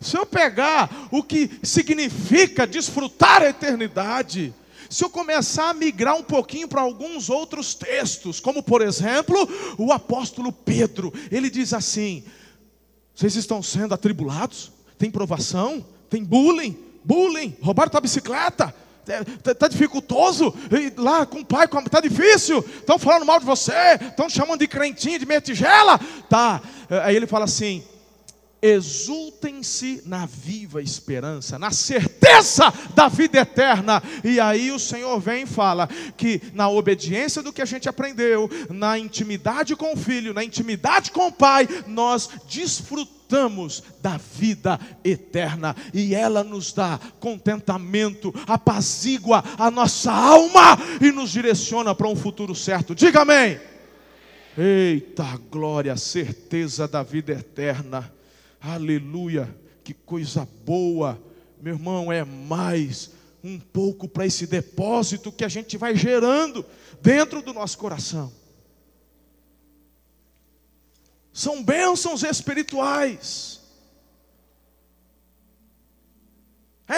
Se 0.00 0.16
eu 0.16 0.24
pegar 0.24 1.08
o 1.10 1.22
que 1.22 1.50
significa 1.62 2.66
desfrutar 2.66 3.42
a 3.42 3.50
eternidade, 3.50 4.54
se 4.88 5.04
eu 5.04 5.10
começar 5.10 5.68
a 5.68 5.74
migrar 5.74 6.16
um 6.16 6.22
pouquinho 6.22 6.66
para 6.66 6.80
alguns 6.80 7.28
outros 7.28 7.74
textos, 7.74 8.40
como 8.40 8.62
por 8.62 8.80
exemplo, 8.80 9.36
o 9.78 9.92
apóstolo 9.92 10.50
Pedro, 10.50 11.12
ele 11.30 11.50
diz 11.50 11.74
assim: 11.74 12.24
vocês 13.14 13.36
estão 13.36 13.62
sendo 13.62 13.94
atribulados? 13.94 14.72
Tem 14.98 15.10
provação? 15.10 15.84
Tem 16.08 16.24
bullying? 16.24 16.76
Bullying? 17.04 17.56
Roubaram 17.60 17.90
tua 17.90 18.00
bicicleta? 18.00 18.74
Está 19.06 19.54
tá 19.54 19.68
dificultoso, 19.68 20.54
lá 20.96 21.26
com 21.26 21.40
o 21.40 21.44
pai, 21.44 21.66
está 21.66 22.00
difícil, 22.00 22.58
estão 22.58 22.98
falando 22.98 23.26
mal 23.26 23.40
de 23.40 23.46
você, 23.46 23.98
estão 24.00 24.28
chamando 24.28 24.60
de 24.60 24.68
crentinho, 24.68 25.18
de 25.18 25.26
meia 25.26 25.40
tigela. 25.40 25.98
Tá. 26.28 26.60
Aí 27.02 27.16
ele 27.16 27.26
fala 27.26 27.44
assim: 27.44 27.82
exultem-se 28.62 30.02
na 30.04 30.26
viva 30.26 30.82
esperança, 30.82 31.58
na 31.58 31.70
certeza 31.70 32.72
da 32.94 33.08
vida 33.08 33.38
eterna. 33.38 34.02
E 34.22 34.38
aí 34.38 34.70
o 34.70 34.78
Senhor 34.78 35.18
vem 35.18 35.44
e 35.44 35.46
fala 35.46 35.88
que 36.16 36.40
na 36.52 36.68
obediência 36.68 37.42
do 37.42 37.52
que 37.52 37.62
a 37.62 37.66
gente 37.66 37.88
aprendeu, 37.88 38.50
na 38.68 38.98
intimidade 38.98 39.74
com 39.74 39.94
o 39.94 39.96
Filho, 39.96 40.34
na 40.34 40.44
intimidade 40.44 41.10
com 41.10 41.28
o 41.28 41.32
Pai, 41.32 41.68
nós 41.86 42.28
desfrutamos 42.48 43.19
da 44.02 44.16
vida 44.16 44.78
eterna 45.04 45.76
e 45.94 46.14
ela 46.14 46.42
nos 46.42 46.72
dá 46.72 46.98
contentamento, 47.20 48.34
apazigua 48.46 49.44
a 49.58 49.70
nossa 49.70 50.12
alma 50.12 50.78
e 51.00 51.12
nos 51.12 51.30
direciona 51.30 51.94
para 51.94 52.08
um 52.08 52.16
futuro 52.16 52.54
certo. 52.54 52.94
Diga 52.94 53.22
amém. 53.22 53.60
Eita 54.58 55.38
glória, 55.50 55.96
certeza 55.96 56.88
da 56.88 57.02
vida 57.02 57.32
eterna. 57.32 58.12
Aleluia, 58.60 59.48
que 59.84 59.94
coisa 59.94 60.46
boa, 60.66 61.18
meu 61.62 61.74
irmão, 61.74 62.12
é 62.12 62.24
mais 62.24 63.10
um 63.42 63.58
pouco 63.58 64.08
para 64.08 64.26
esse 64.26 64.46
depósito 64.46 65.32
que 65.32 65.44
a 65.44 65.48
gente 65.48 65.78
vai 65.78 65.94
gerando 65.94 66.64
dentro 67.00 67.40
do 67.40 67.52
nosso 67.52 67.78
coração. 67.78 68.39
São 71.32 71.62
bênçãos 71.62 72.22
espirituais. 72.22 73.60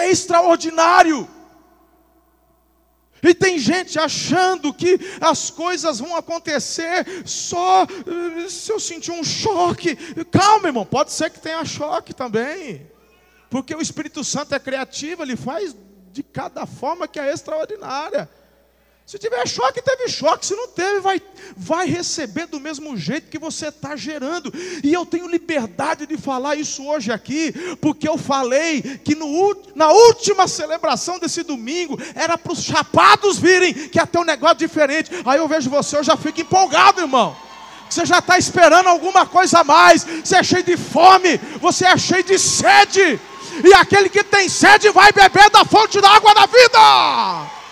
extraordinário. 0.09 1.29
E 3.21 3.33
tem 3.33 3.57
gente 3.57 3.97
achando 3.97 4.73
que 4.73 4.99
as 5.21 5.49
coisas 5.49 5.99
vão 5.99 6.15
acontecer 6.15 7.05
só 7.25 7.83
eh, 7.83 8.49
se 8.49 8.69
eu 8.69 8.79
sentir 8.79 9.11
um 9.11 9.23
choque. 9.23 9.95
Calma, 10.25 10.67
irmão, 10.67 10.85
pode 10.85 11.13
ser 11.13 11.29
que 11.29 11.39
tenha 11.39 11.63
choque 11.63 12.13
também. 12.13 12.85
Porque 13.49 13.73
o 13.73 13.81
Espírito 13.81 14.25
Santo 14.25 14.53
é 14.53 14.59
criativo, 14.59 15.23
ele 15.23 15.37
faz 15.37 15.73
de 16.11 16.21
cada 16.21 16.65
forma 16.65 17.07
que 17.07 17.17
é 17.19 17.31
extraordinária. 17.31 18.29
Se 19.05 19.19
tiver 19.19 19.45
choque, 19.47 19.81
teve 19.81 20.07
choque. 20.07 20.45
Se 20.45 20.55
não 20.55 20.67
teve, 20.69 21.01
vai, 21.01 21.21
vai 21.57 21.85
receber 21.85 22.47
do 22.47 22.59
mesmo 22.59 22.95
jeito 22.97 23.29
que 23.29 23.37
você 23.37 23.67
está 23.67 23.95
gerando. 23.95 24.51
E 24.83 24.93
eu 24.93 25.05
tenho 25.05 25.27
liberdade 25.27 26.05
de 26.05 26.17
falar 26.17 26.55
isso 26.55 26.85
hoje 26.87 27.11
aqui, 27.11 27.51
porque 27.81 28.07
eu 28.07 28.17
falei 28.17 28.81
que 29.03 29.13
no, 29.13 29.55
na 29.75 29.89
última 29.91 30.47
celebração 30.47 31.19
desse 31.19 31.43
domingo 31.43 31.99
era 32.15 32.37
para 32.37 32.53
os 32.53 32.63
chapados 32.63 33.37
virem, 33.37 33.73
que 33.73 34.03
ter 34.07 34.19
um 34.19 34.23
negócio 34.23 34.57
diferente. 34.57 35.11
Aí 35.25 35.37
eu 35.37 35.47
vejo 35.47 35.69
você, 35.69 35.97
eu 35.97 36.03
já 36.03 36.15
fico 36.15 36.41
empolgado, 36.41 37.01
irmão. 37.01 37.35
Você 37.89 38.05
já 38.05 38.19
está 38.19 38.39
esperando 38.39 38.87
alguma 38.87 39.25
coisa 39.25 39.59
a 39.59 39.63
mais. 39.63 40.03
Você 40.03 40.37
é 40.37 40.43
cheio 40.43 40.63
de 40.63 40.77
fome, 40.77 41.37
você 41.59 41.85
é 41.85 41.97
cheio 41.97 42.23
de 42.23 42.39
sede. 42.39 43.19
E 43.63 43.73
aquele 43.75 44.09
que 44.09 44.23
tem 44.23 44.49
sede 44.49 44.89
vai 44.89 45.11
beber 45.11 45.49
da 45.51 45.63
fonte 45.63 46.01
da 46.01 46.09
água 46.09 46.33
da 46.33 46.45
vida. 46.47 47.62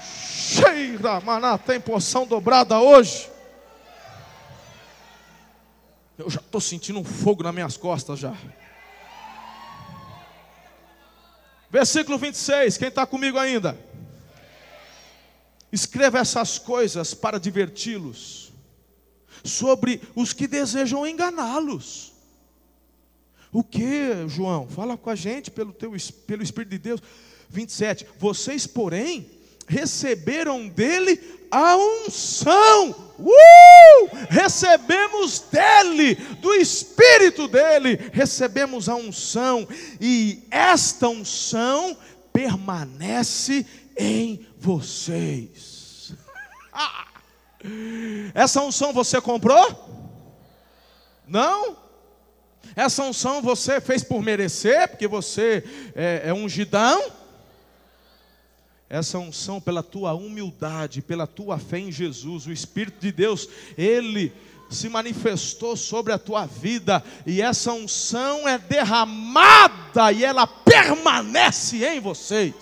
Cheira, 0.00 1.20
maná, 1.20 1.58
tem 1.58 1.80
porção 1.80 2.24
dobrada 2.24 2.78
hoje. 2.78 3.28
Eu 6.16 6.30
já 6.30 6.40
estou 6.40 6.60
sentindo 6.60 7.00
um 7.00 7.04
fogo 7.04 7.42
nas 7.42 7.52
minhas 7.52 7.76
costas 7.76 8.18
já. 8.18 8.32
Versículo 11.68 12.16
26, 12.16 12.78
quem 12.78 12.88
está 12.88 13.04
comigo 13.04 13.36
ainda? 13.36 13.76
Escreva 15.72 16.20
essas 16.20 16.58
coisas 16.58 17.12
para 17.12 17.40
diverti-los, 17.40 18.52
sobre 19.44 20.00
os 20.14 20.32
que 20.32 20.46
desejam 20.46 21.06
enganá-los. 21.06 22.15
O 23.52 23.62
que, 23.62 24.28
João? 24.28 24.68
Fala 24.68 24.96
com 24.96 25.10
a 25.10 25.14
gente 25.14 25.50
pelo, 25.50 25.72
teu, 25.72 25.92
pelo 26.26 26.42
Espírito 26.42 26.70
de 26.70 26.78
Deus. 26.78 27.00
27. 27.48 28.06
Vocês, 28.18 28.66
porém, 28.66 29.30
receberam 29.66 30.68
dele 30.68 31.20
a 31.50 31.76
unção. 31.76 32.90
Uh! 33.18 34.08
Recebemos 34.28 35.40
dele, 35.50 36.14
do 36.40 36.54
Espírito 36.54 37.48
dele, 37.48 38.10
recebemos 38.12 38.88
a 38.88 38.94
unção, 38.94 39.66
e 40.00 40.46
esta 40.50 41.08
unção 41.08 41.96
permanece 42.32 43.64
em 43.96 44.46
vocês. 44.58 46.12
Essa 48.34 48.60
unção 48.62 48.92
você 48.92 49.20
comprou? 49.20 49.88
Não? 51.26 51.85
Essa 52.76 53.02
unção 53.02 53.40
você 53.40 53.80
fez 53.80 54.04
por 54.04 54.22
merecer, 54.22 54.86
porque 54.88 55.08
você 55.08 55.64
é, 55.94 56.24
é 56.26 56.34
ungidão. 56.34 57.10
Essa 58.86 59.18
unção 59.18 59.58
pela 59.58 59.82
tua 59.82 60.12
humildade, 60.12 61.00
pela 61.00 61.26
tua 61.26 61.58
fé 61.58 61.78
em 61.78 61.90
Jesus, 61.90 62.46
o 62.46 62.52
Espírito 62.52 63.00
de 63.00 63.10
Deus, 63.10 63.48
Ele 63.78 64.30
se 64.70 64.90
manifestou 64.90 65.74
sobre 65.74 66.12
a 66.12 66.18
tua 66.18 66.44
vida, 66.44 67.02
e 67.24 67.40
essa 67.40 67.72
unção 67.72 68.48
é 68.48 68.58
derramada 68.58 70.12
e 70.12 70.24
ela 70.24 70.46
permanece 70.46 71.84
em 71.84 72.00
vocês. 72.00 72.54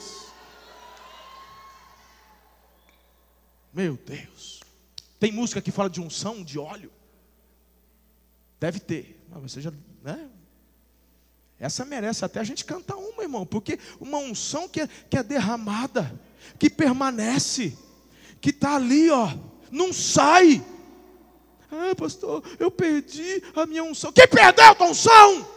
Meu 3.73 3.99
Deus, 4.07 4.61
tem 5.19 5.33
música 5.33 5.61
que 5.61 5.73
fala 5.73 5.91
de 5.91 6.01
unção, 6.01 6.45
de 6.45 6.59
óleo? 6.59 6.93
Deve 8.61 8.79
ter, 8.79 9.21
mas 9.31 9.43
você 9.43 9.61
já 9.61 9.73
né? 10.05 10.29
Essa 11.59 11.85
merece 11.85 12.25
até 12.25 12.39
a 12.41 12.45
gente 12.45 12.65
cantar 12.65 12.97
uma, 12.97 13.23
irmão, 13.23 13.47
porque 13.47 13.79
uma 13.99 14.19
unção 14.19 14.69
que 14.69 14.83
é, 14.83 14.89
que 15.09 15.17
é 15.17 15.23
derramada, 15.23 16.13
que 16.59 16.69
permanece, 16.69 17.77
que 18.39 18.51
está 18.51 18.75
ali, 18.77 19.11
ó, 19.11 19.33
não 19.71 19.93
sai. 19.93 20.63
Ah, 21.73 21.95
pastor, 21.97 22.45
eu 22.59 22.71
perdi 22.71 23.43
a 23.57 23.65
minha 23.65 23.83
unção. 23.83 24.13
Quem 24.13 24.29
perdeu 24.29 24.67
a 24.67 24.75
tua 24.75 24.89
unção? 24.89 25.49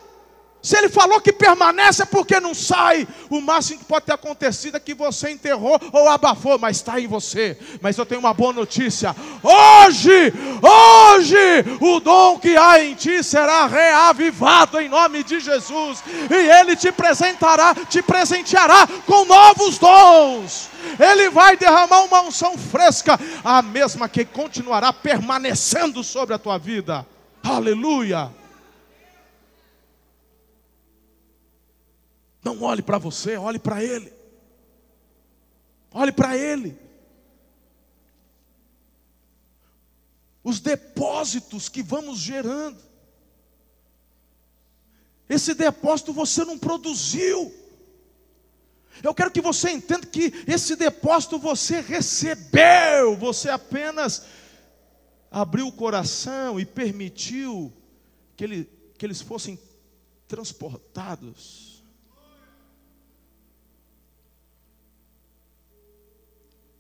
Se 0.61 0.77
ele 0.77 0.89
falou 0.89 1.21
que 1.21 1.31
permanece, 1.31 2.01
é 2.01 2.05
porque 2.05 2.39
não 2.39 2.53
sai. 2.53 3.07
O 3.29 3.39
máximo 3.39 3.79
que 3.79 3.85
pode 3.85 4.05
ter 4.05 4.13
acontecido 4.13 4.75
é 4.75 4.79
que 4.79 4.93
você 4.93 5.29
enterrou 5.29 5.79
ou 5.93 6.09
abafou, 6.09 6.57
mas 6.57 6.77
está 6.77 6.99
em 6.99 7.07
você. 7.07 7.57
Mas 7.81 7.97
eu 7.97 8.05
tenho 8.05 8.19
uma 8.19 8.33
boa 8.33 8.51
notícia: 8.51 9.15
hoje, 9.43 10.33
hoje, 10.61 11.37
o 11.79 11.99
dom 11.99 12.39
que 12.39 12.57
há 12.57 12.83
em 12.83 12.95
ti 12.95 13.23
será 13.23 13.65
reavivado 13.67 14.79
em 14.79 14.89
nome 14.89 15.23
de 15.23 15.39
Jesus, 15.39 16.03
e 16.29 16.59
ele 16.59 16.75
te 16.75 16.89
apresentará, 16.89 17.73
te 17.87 18.01
presenteará 18.01 18.87
com 19.05 19.25
novos 19.25 19.77
dons. 19.77 20.69
Ele 20.99 21.29
vai 21.29 21.55
derramar 21.55 22.01
uma 22.01 22.21
unção 22.21 22.57
fresca, 22.57 23.19
a 23.43 23.61
mesma 23.61 24.09
que 24.09 24.25
continuará 24.25 24.91
permanecendo 24.91 26.03
sobre 26.03 26.35
a 26.35 26.39
tua 26.39 26.57
vida. 26.57 27.05
Aleluia. 27.43 28.36
Não 32.47 32.63
olhe 32.63 32.81
para 32.81 32.97
você, 32.97 33.35
olhe 33.35 33.59
para 33.59 33.83
Ele. 33.83 34.13
Olhe 35.91 36.13
para 36.13 36.37
Ele. 36.37 36.77
Os 40.41 40.61
depósitos 40.61 41.67
que 41.67 41.83
vamos 41.83 42.19
gerando. 42.19 42.81
Esse 45.27 45.53
depósito 45.53 46.13
você 46.13 46.45
não 46.45 46.57
produziu. 46.57 47.53
Eu 49.03 49.13
quero 49.13 49.29
que 49.29 49.41
você 49.41 49.71
entenda 49.71 50.07
que 50.07 50.33
esse 50.47 50.77
depósito 50.77 51.37
você 51.37 51.81
recebeu, 51.81 53.17
você 53.17 53.49
apenas 53.49 54.23
abriu 55.29 55.67
o 55.67 55.73
coração 55.73 56.57
e 56.57 56.65
permitiu 56.65 57.73
que, 58.37 58.45
ele, 58.45 58.69
que 58.97 59.05
eles 59.05 59.19
fossem 59.19 59.59
transportados 60.29 61.76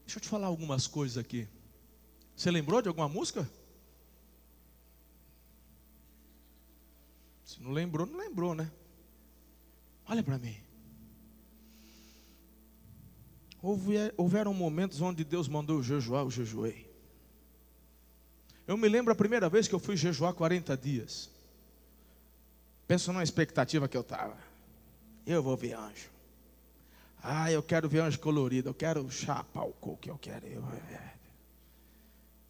Deixa 0.07 0.19
eu 0.19 0.21
te 0.21 0.29
falar 0.29 0.47
algumas 0.47 0.87
coisas 0.87 1.17
aqui. 1.17 1.45
Você 2.33 2.49
lembrou 2.49 2.81
de 2.81 2.87
alguma 2.87 3.09
música? 3.09 3.45
Se 7.45 7.61
não 7.61 7.73
lembrou, 7.73 8.05
não 8.05 8.17
lembrou, 8.17 8.55
né? 8.55 8.71
Olha 10.07 10.23
para 10.23 10.37
mim. 10.37 10.55
houveram 14.15 14.53
momentos 14.53 15.01
onde 15.01 15.25
Deus 15.25 15.49
mandou 15.49 15.83
jejuar, 15.83 16.23
eu 16.23 16.31
jejuei. 16.31 16.89
Eu 18.65 18.77
me 18.77 18.87
lembro 18.87 19.11
a 19.11 19.15
primeira 19.15 19.49
vez 19.49 19.67
que 19.67 19.75
eu 19.75 19.79
fui 19.79 19.97
jejuar 19.97 20.33
40 20.33 20.77
dias. 20.77 21.29
Pensa 22.87 23.11
numa 23.11 23.23
expectativa 23.23 23.89
que 23.89 23.97
eu 23.97 24.01
estava. 24.01 24.37
Eu 25.25 25.43
vou 25.43 25.57
ver 25.57 25.73
anjo. 25.73 26.16
Ah, 27.21 27.51
eu 27.51 27.63
quero 27.63 27.89
ver 27.89 27.99
anjo 27.99 28.19
colorido, 28.19 28.69
eu 28.69 28.73
quero 28.73 29.09
chapar 29.09 29.63
o 29.63 29.73
coco, 29.73 30.07
eu 30.07 30.17
quero. 30.17 30.45
Eu, 30.45 30.63
é, 30.91 31.13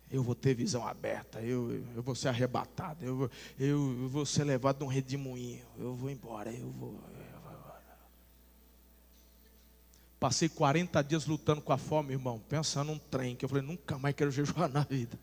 eu 0.10 0.23
vou 0.23 0.36
ter 0.36 0.53
visão 0.53 0.88
aberta, 0.88 1.41
eu, 1.41 1.84
eu 1.95 2.01
vou 2.01 2.15
ser 2.15 2.30
arrebatado, 2.30 3.03
eu, 3.03 3.30
eu, 3.60 4.01
eu 4.03 4.10
vou 4.10 4.25
ser 4.25 4.45
levado 4.45 4.80
num 4.80 4.88
redemoinho, 4.88 5.65
eu 5.77 5.95
vou 5.95 6.10
embora, 6.10 6.51
eu 6.51 6.69
vou, 6.71 6.93
eu 6.93 7.41
vou 7.43 7.51
embora. 7.51 7.84
Passei 10.19 10.47
40 10.47 11.01
dias 11.03 11.25
lutando 11.25 11.62
com 11.62 11.73
a 11.73 11.77
fome, 11.77 12.13
irmão, 12.13 12.41
pensando 12.47 12.88
num 12.88 12.99
trem, 12.99 13.36
que 13.36 13.43
eu 13.43 13.49
falei, 13.49 13.63
nunca 13.63 13.97
mais 13.97 14.15
quero 14.15 14.32
jejuar 14.32 14.69
na 14.71 14.84
vida. 14.84 15.17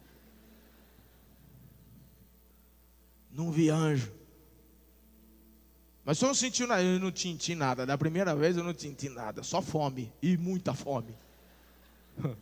Não 3.30 3.50
vi 3.50 3.70
anjo. 3.70 4.12
Mas 6.04 6.20
eu 6.20 6.28
não 6.28 6.34
senti 6.34 6.66
nada, 6.66 6.82
eu 6.82 7.00
não 7.00 7.14
senti 7.14 7.54
nada. 7.54 7.86
Da 7.86 7.96
primeira 7.96 8.36
vez 8.36 8.56
eu 8.56 8.64
não 8.64 8.76
senti 8.76 9.08
nada, 9.08 9.42
só 9.42 9.62
fome 9.62 10.12
e 10.20 10.36
muita 10.36 10.74
fome. 10.74 11.14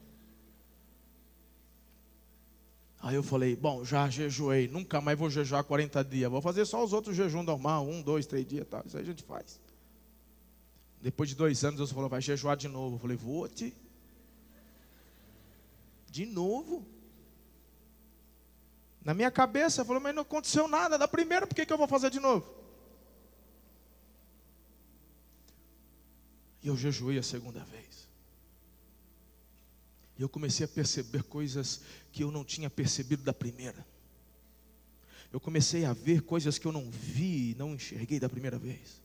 Aí 3.00 3.14
eu 3.16 3.22
falei, 3.22 3.56
bom, 3.56 3.84
já 3.84 4.08
jejuei, 4.08 4.68
nunca 4.68 5.00
mais 5.00 5.18
vou 5.18 5.28
jejuar 5.28 5.64
40 5.64 6.04
dias, 6.04 6.30
vou 6.30 6.40
fazer 6.40 6.64
só 6.64 6.84
os 6.84 6.92
outros 6.92 7.16
jejum 7.16 7.42
normal, 7.42 7.84
um, 7.84 8.00
dois, 8.00 8.26
três 8.26 8.46
dias, 8.46 8.64
tal. 8.68 8.84
Isso 8.86 8.96
aí 8.96 9.02
a 9.02 9.06
gente 9.06 9.24
faz. 9.24 9.58
Depois 11.00 11.28
de 11.28 11.34
dois 11.34 11.64
anos, 11.64 11.78
Deus 11.78 11.90
falou, 11.90 12.08
vai 12.08 12.20
jejuar 12.20 12.56
de 12.56 12.68
novo. 12.68 12.94
Eu 12.94 13.00
falei, 13.00 13.16
vou-te. 13.16 13.74
De 16.08 16.24
novo? 16.26 16.86
Na 19.04 19.12
minha 19.12 19.32
cabeça, 19.32 19.84
falou, 19.84 20.00
mas 20.00 20.14
não 20.14 20.22
aconteceu 20.22 20.68
nada 20.68 20.96
da 20.96 21.08
primeira, 21.08 21.44
por 21.44 21.56
que, 21.56 21.66
que 21.66 21.72
eu 21.72 21.78
vou 21.78 21.88
fazer 21.88 22.08
de 22.08 22.20
novo? 22.20 22.61
E 26.62 26.68
eu 26.68 26.76
jejuei 26.76 27.18
a 27.18 27.22
segunda 27.22 27.64
vez. 27.64 28.06
E 30.18 30.22
eu 30.22 30.28
comecei 30.28 30.64
a 30.64 30.68
perceber 30.68 31.22
coisas 31.24 31.80
que 32.12 32.22
eu 32.22 32.30
não 32.30 32.44
tinha 32.44 32.70
percebido 32.70 33.22
da 33.22 33.32
primeira. 33.32 33.84
Eu 35.32 35.40
comecei 35.40 35.84
a 35.84 35.92
ver 35.92 36.22
coisas 36.22 36.58
que 36.58 36.66
eu 36.66 36.72
não 36.72 36.90
vi, 36.90 37.56
não 37.58 37.74
enxerguei 37.74 38.20
da 38.20 38.28
primeira 38.28 38.58
vez. 38.58 39.00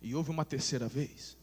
E 0.00 0.14
houve 0.14 0.30
uma 0.30 0.44
terceira 0.44 0.88
vez. 0.88 1.36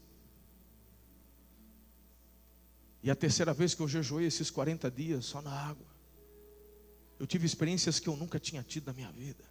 E 3.02 3.10
a 3.10 3.14
terceira 3.14 3.52
vez 3.52 3.74
que 3.74 3.82
eu 3.82 3.88
jejuei 3.88 4.26
esses 4.26 4.50
40 4.50 4.90
dias 4.90 5.26
só 5.26 5.40
na 5.42 5.52
água, 5.52 5.86
eu 7.20 7.26
tive 7.26 7.46
experiências 7.46 8.00
que 8.00 8.08
eu 8.08 8.16
nunca 8.16 8.40
tinha 8.40 8.62
tido 8.62 8.86
na 8.86 8.92
minha 8.92 9.12
vida. 9.12 9.44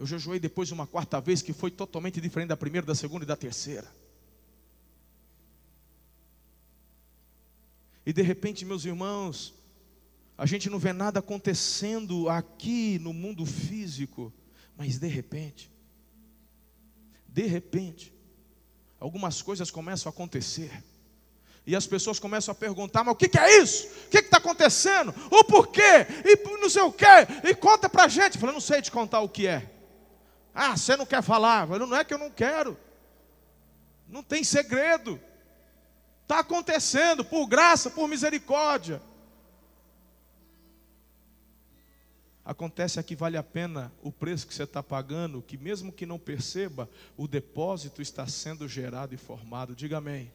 Eu 0.00 0.06
jejuei 0.06 0.40
depois 0.40 0.72
uma 0.72 0.86
quarta 0.86 1.20
vez 1.20 1.42
que 1.42 1.52
foi 1.52 1.70
totalmente 1.70 2.22
diferente 2.22 2.48
da 2.48 2.56
primeira, 2.56 2.86
da 2.86 2.94
segunda 2.94 3.22
e 3.22 3.28
da 3.28 3.36
terceira. 3.36 3.86
E 8.06 8.10
de 8.10 8.22
repente, 8.22 8.64
meus 8.64 8.86
irmãos, 8.86 9.52
a 10.38 10.46
gente 10.46 10.70
não 10.70 10.78
vê 10.78 10.94
nada 10.94 11.18
acontecendo 11.18 12.30
aqui 12.30 12.98
no 12.98 13.12
mundo 13.12 13.44
físico, 13.44 14.32
mas 14.74 14.98
de 14.98 15.06
repente, 15.06 15.70
de 17.28 17.46
repente, 17.46 18.10
algumas 18.98 19.42
coisas 19.42 19.70
começam 19.70 20.08
a 20.08 20.14
acontecer. 20.14 20.82
E 21.66 21.76
as 21.76 21.86
pessoas 21.86 22.18
começam 22.18 22.52
a 22.52 22.54
perguntar: 22.54 23.04
mas 23.04 23.12
o 23.12 23.18
que, 23.18 23.28
que 23.28 23.38
é 23.38 23.60
isso? 23.60 23.86
O 24.06 24.08
que 24.08 24.16
está 24.16 24.38
acontecendo? 24.38 25.14
O 25.30 25.44
porquê? 25.44 26.06
E 26.24 26.58
não 26.58 26.70
sei 26.70 26.80
o 26.80 26.90
quê? 26.90 27.04
E 27.44 27.54
conta 27.54 27.86
para 27.86 28.04
a 28.04 28.08
gente. 28.08 28.38
Falei: 28.38 28.54
não 28.54 28.62
sei 28.62 28.80
te 28.80 28.90
contar 28.90 29.20
o 29.20 29.28
que 29.28 29.46
é. 29.46 29.79
Ah, 30.54 30.76
você 30.76 30.96
não 30.96 31.06
quer 31.06 31.22
falar? 31.22 31.68
Eu 31.70 31.86
não 31.86 31.96
é 31.96 32.04
que 32.04 32.12
eu 32.12 32.18
não 32.18 32.30
quero. 32.30 32.76
Não 34.08 34.22
tem 34.22 34.42
segredo. 34.42 35.20
Está 36.22 36.40
acontecendo 36.40 37.24
por 37.24 37.46
graça, 37.46 37.90
por 37.90 38.08
misericórdia. 38.08 39.00
Acontece 42.44 42.98
aqui 42.98 43.14
vale 43.14 43.36
a 43.36 43.42
pena 43.42 43.92
o 44.02 44.10
preço 44.10 44.46
que 44.46 44.54
você 44.54 44.64
está 44.64 44.82
pagando, 44.82 45.42
que 45.42 45.56
mesmo 45.56 45.92
que 45.92 46.04
não 46.04 46.18
perceba, 46.18 46.88
o 47.16 47.28
depósito 47.28 48.02
está 48.02 48.26
sendo 48.26 48.68
gerado 48.68 49.14
e 49.14 49.18
formado. 49.18 49.74
Diga 49.74 49.98
amém. 49.98 50.32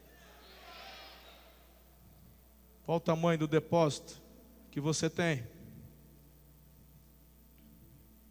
Qual 2.86 2.98
o 2.98 3.02
tamanho 3.02 3.40
do 3.40 3.48
depósito 3.48 4.16
que 4.72 4.80
você 4.80 5.10
tem? 5.10 5.44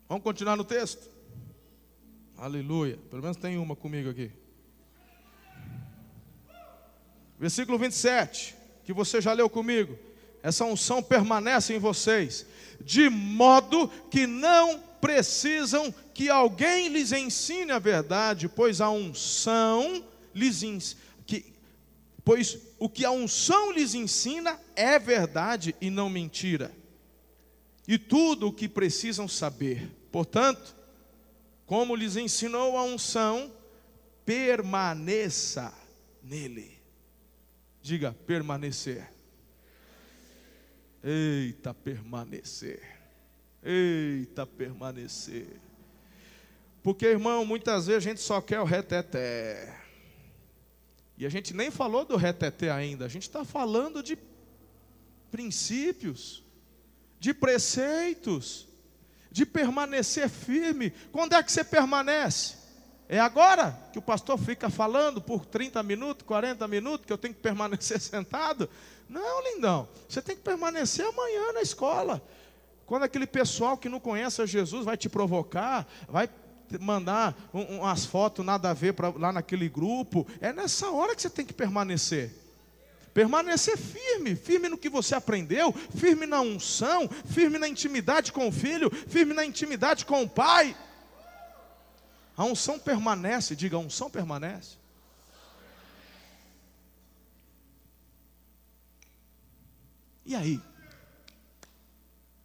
Vamos 0.09 0.23
continuar 0.23 0.57
no 0.57 0.65
texto? 0.65 1.14
Aleluia. 2.45 2.99
Pelo 3.09 3.23
menos 3.23 3.39
tem 3.39 3.57
uma 3.57 3.75
comigo 3.75 4.11
aqui. 4.11 4.31
Versículo 7.39 7.79
27, 7.79 8.55
que 8.85 8.93
você 8.93 9.19
já 9.19 9.33
leu 9.33 9.49
comigo. 9.49 9.99
Essa 10.43 10.67
unção 10.67 11.03
permanece 11.03 11.73
em 11.73 11.79
vocês 11.79 12.45
de 12.83 13.09
modo 13.09 13.89
que 14.11 14.27
não 14.27 14.79
precisam 15.01 15.91
que 16.13 16.29
alguém 16.29 16.89
lhes 16.89 17.13
ensine 17.13 17.73
a 17.73 17.79
verdade, 17.79 18.47
pois 18.47 18.79
a 18.83 18.91
unção 18.91 20.05
lhes 20.35 20.99
que, 21.27 21.47
pois 22.23 22.59
o 22.79 22.91
que 22.91 23.07
a 23.07 23.11
unção 23.11 23.73
lhes 23.73 23.95
ensina 23.95 24.61
é 24.77 24.99
verdade 24.99 25.75
e 25.81 25.89
não 25.89 26.11
mentira. 26.11 26.71
E 27.89 27.97
tudo 27.97 28.49
o 28.49 28.53
que 28.53 28.69
precisam 28.69 29.27
saber. 29.27 29.91
Portanto, 30.13 30.84
como 31.67 31.97
lhes 31.97 32.17
ensinou 32.17 32.77
a 32.77 32.85
unção, 32.85 33.51
permaneça 34.25 35.73
nele. 36.23 36.79
Diga 37.83 38.13
permanecer. 38.27 39.11
Eita, 41.03 41.75
permanecer. 41.75 42.83
Eita, 43.63 44.47
permanecer. 44.47 45.49
Porque, 46.83 47.07
irmão, 47.07 47.45
muitas 47.45 47.87
vezes 47.87 48.05
a 48.05 48.09
gente 48.09 48.21
só 48.21 48.41
quer 48.41 48.61
o 48.61 48.65
reteté. 48.65 49.81
E 51.17 51.25
a 51.25 51.29
gente 51.29 51.55
nem 51.55 51.71
falou 51.71 52.05
do 52.05 52.17
reteté 52.17 52.71
ainda. 52.71 53.05
A 53.05 53.09
gente 53.09 53.23
está 53.23 53.45
falando 53.45 54.03
de 54.03 54.19
princípios, 55.31 56.43
de 57.19 57.33
preceitos, 57.33 58.67
de 59.35 59.45
permanecer 59.45 60.29
firme. 60.29 60.93
Quando 61.11 61.33
é 61.33 61.43
que 61.43 61.51
você 61.51 61.65
permanece? 61.65 62.55
É 63.09 63.19
agora 63.19 63.77
que 63.93 63.99
o 63.99 64.03
pastor 64.03 64.39
fica 64.39 64.71
falando 64.71 65.21
por 65.21 65.45
30 65.45 65.83
minutos, 65.83 66.25
40 66.25 66.69
minutos, 66.69 67.05
que 67.05 67.13
eu 67.13 67.19
tenho 67.19 67.35
que 67.35 67.41
permanecer 67.41 67.99
sentado? 68.01 68.71
Não, 69.09 69.43
lindão. 69.43 69.89
Você 70.09 70.23
tem 70.23 70.37
que 70.37 70.43
permanecer 70.43 71.05
amanhã 71.05 71.53
na 71.53 71.63
escola. 71.63 72.23
Quando 72.87 73.03
aquele 73.03 73.27
pessoal 73.27 73.77
que 73.77 73.89
não 73.89 73.99
conhece 73.99 74.41
a 74.41 74.47
Jesus 74.47 74.85
vai 74.85 74.97
te 74.97 75.09
provocar, 75.09 75.85
vai 76.09 76.31
mandar 76.79 77.37
umas 77.53 78.05
fotos 78.05 78.47
nada 78.47 78.71
a 78.71 78.73
ver 78.73 78.95
pra, 78.95 79.09
lá 79.09 79.33
naquele 79.33 79.69
grupo, 79.69 80.25
é 80.41 80.53
nessa 80.53 80.91
hora 80.91 81.17
que 81.17 81.21
você 81.21 81.29
tem 81.29 81.45
que 81.45 81.53
permanecer. 81.53 82.44
Permanecer 83.15 83.79
firme, 83.79 84.35
firme 84.35 84.69
no 84.69 84.77
que 84.77 84.89
você 84.89 85.15
aprendeu, 85.15 85.73
firme 85.73 86.27
na 86.27 86.41
unção, 86.41 87.09
firme 87.09 87.59
na 87.59 87.69
intimidade 87.69 88.33
com 88.33 88.49
o 88.49 88.53
filho, 88.53 88.91
firme 88.91 89.33
na 89.33 89.47
intimidade 89.47 90.05
com 90.05 90.25
o 90.25 90.29
pai. 90.29 90.77
A 92.37 92.45
unção 92.45 92.77
permanece, 92.77 93.55
diga, 93.55 93.77
a 93.77 93.79
unção 93.79 94.11
permanece. 94.11 94.77
E 100.27 100.35
aí? 100.35 100.61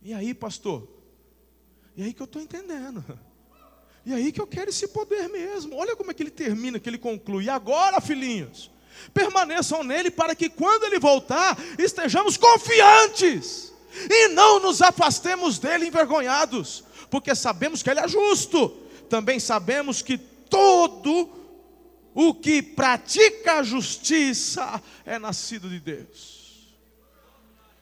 E 0.04 0.14
aí, 0.14 0.36
pastor? 0.36 0.88
E 1.98 2.04
aí 2.04 2.14
que 2.14 2.22
eu 2.22 2.26
estou 2.26 2.42
entendendo. 2.42 3.04
E 4.06 4.14
aí 4.14 4.32
que 4.32 4.40
eu 4.40 4.46
quero 4.46 4.70
esse 4.70 4.88
poder 4.88 5.28
mesmo. 5.30 5.76
Olha 5.76 5.96
como 5.96 6.12
é 6.12 6.14
que 6.14 6.22
ele 6.22 6.30
termina, 6.30 6.80
que 6.80 6.88
ele 6.88 7.00
conclui. 7.00 7.46
E 7.46 7.50
agora, 7.50 8.00
filhinhos, 8.00 8.70
permaneçam 9.14 9.84
nele 9.84 10.12
para 10.12 10.36
que 10.36 10.50
quando 10.50 10.84
ele 10.84 11.00
voltar, 11.00 11.58
estejamos 11.78 12.38
confiantes 12.38 13.74
e 14.10 14.28
não 14.30 14.60
nos 14.60 14.82
afastemos 14.82 15.58
dele 15.58 15.88
envergonhados, 15.88 16.84
porque 17.10 17.34
sabemos 17.34 17.82
que 17.82 17.90
ele 17.90 18.00
é 18.00 18.08
justo. 18.08 18.70
Também 19.10 19.40
sabemos 19.40 20.02
que 20.02 20.18
todo 20.18 21.30
o 22.14 22.34
que 22.34 22.62
pratica 22.62 23.56
a 23.56 23.64
justiça 23.64 24.82
é 25.06 25.18
nascido 25.18 25.70
de 25.70 25.80
Deus. 25.80 26.40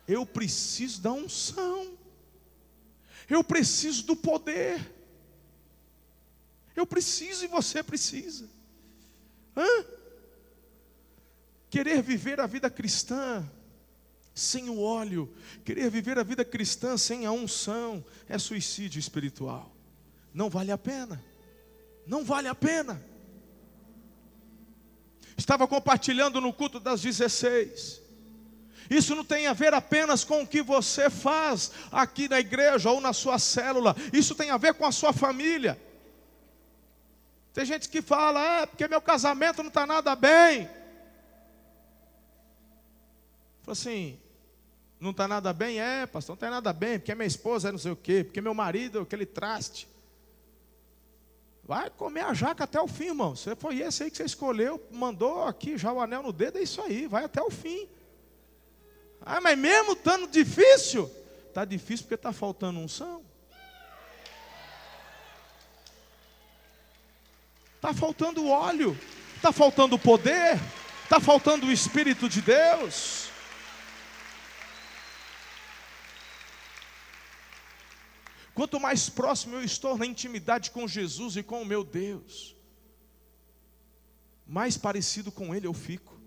Eu 0.08 0.26
preciso 0.26 1.02
da 1.02 1.12
unção. 1.12 1.88
Eu 3.30 3.44
preciso 3.44 4.04
do 4.04 4.16
poder. 4.16 4.80
Eu 6.76 6.86
preciso 6.86 7.44
e 7.44 7.48
você 7.48 7.84
precisa. 7.84 8.48
Hã? 9.56 9.97
Querer 11.70 12.02
viver 12.02 12.40
a 12.40 12.48
vida 12.48 12.70
cristã 12.70 13.48
sem 14.34 14.70
o 14.70 14.80
óleo, 14.80 15.34
querer 15.66 15.90
viver 15.90 16.20
a 16.20 16.24
vida 16.24 16.46
cristã 16.46 16.96
sem 16.96 17.26
a 17.26 17.32
unção, 17.32 18.06
é 18.30 18.38
suicídio 18.38 19.00
espiritual. 19.00 19.72
Não 20.34 20.50
vale 20.50 20.72
a 20.72 20.78
pena. 20.78 21.22
Não 22.06 22.24
vale 22.24 22.48
a 22.48 22.54
pena. 22.54 23.02
Estava 25.36 25.68
compartilhando 25.68 26.40
no 26.40 26.54
culto 26.54 26.80
das 26.80 27.02
16. 27.02 28.02
Isso 28.90 29.16
não 29.16 29.24
tem 29.24 29.48
a 29.48 29.54
ver 29.54 29.74
apenas 29.74 30.24
com 30.24 30.44
o 30.44 30.48
que 30.48 30.62
você 30.62 31.10
faz 31.10 31.72
aqui 31.92 32.30
na 32.30 32.40
igreja 32.40 32.90
ou 32.90 33.02
na 33.02 33.14
sua 33.14 33.38
célula. 33.38 33.96
Isso 34.14 34.34
tem 34.36 34.50
a 34.50 34.58
ver 34.58 34.76
com 34.76 34.86
a 34.86 34.92
sua 34.92 35.12
família. 35.12 35.80
Tem 37.54 37.66
gente 37.66 37.90
que 37.90 38.02
fala, 38.02 38.62
é 38.62 38.66
porque 38.66 38.88
meu 38.88 39.02
casamento 39.02 39.64
não 39.64 39.70
está 39.70 39.86
nada 39.86 40.16
bem. 40.16 40.70
Fala 43.68 43.74
assim, 43.74 44.18
não 44.98 45.12
está 45.12 45.28
nada 45.28 45.52
bem? 45.52 45.78
É, 45.82 46.06
pastor, 46.06 46.30
não 46.30 46.36
está 46.36 46.50
nada 46.50 46.72
bem, 46.72 47.00
porque 47.00 47.14
minha 47.14 47.28
esposa 47.28 47.68
é 47.68 47.72
não 47.74 47.78
sei 47.78 47.92
o 47.92 47.98
quê, 47.98 48.24
porque 48.24 48.40
meu 48.40 48.54
marido 48.54 49.00
é 49.00 49.02
aquele 49.02 49.26
traste. 49.26 49.90
Vai 51.66 51.90
comer 51.90 52.22
a 52.22 52.34
jaca 52.34 52.64
até 52.64 52.80
o 52.80 52.88
fim, 52.88 53.08
irmão. 53.08 53.36
Você 53.36 53.58
foi 53.58 53.82
esse 53.82 54.04
aí 54.04 54.10
que 54.10 54.16
você 54.16 54.24
escolheu, 54.24 54.82
mandou 54.90 55.44
aqui 55.44 55.78
já 55.78 55.92
o 55.92 56.00
anel 56.00 56.24
no 56.24 56.32
dedo, 56.32 56.60
é 56.60 56.62
isso 56.62 56.82
aí, 56.82 57.08
vai 57.08 57.26
até 57.26 57.42
o 57.42 57.52
fim. 57.52 57.90
Ah, 59.22 59.42
mas 59.42 59.58
mesmo 59.58 59.92
estando 59.92 60.30
difícil, 60.30 61.12
está 61.50 61.66
difícil 61.66 62.06
porque 62.06 62.16
está 62.16 62.32
faltando 62.32 62.80
unção. 62.80 63.22
Está 67.76 67.94
faltando 67.94 68.48
óleo, 68.48 68.98
está 69.36 69.52
faltando 69.52 70.00
poder, 70.00 70.58
Está 71.08 71.22
faltando 71.22 71.68
o 71.68 71.72
Espírito 71.72 72.28
de 72.28 72.42
Deus. 72.42 73.27
Quanto 78.58 78.80
mais 78.80 79.08
próximo 79.08 79.54
eu 79.54 79.64
estou 79.64 79.96
na 79.96 80.04
intimidade 80.04 80.72
com 80.72 80.88
Jesus 80.88 81.38
e 81.38 81.44
com 81.44 81.62
o 81.62 81.66
meu 81.66 81.84
Deus, 81.84 82.56
mais 84.48 84.76
parecido 84.76 85.32
com 85.32 85.54
Ele 85.54 85.68
eu 85.68 85.76
fico. 85.76 86.20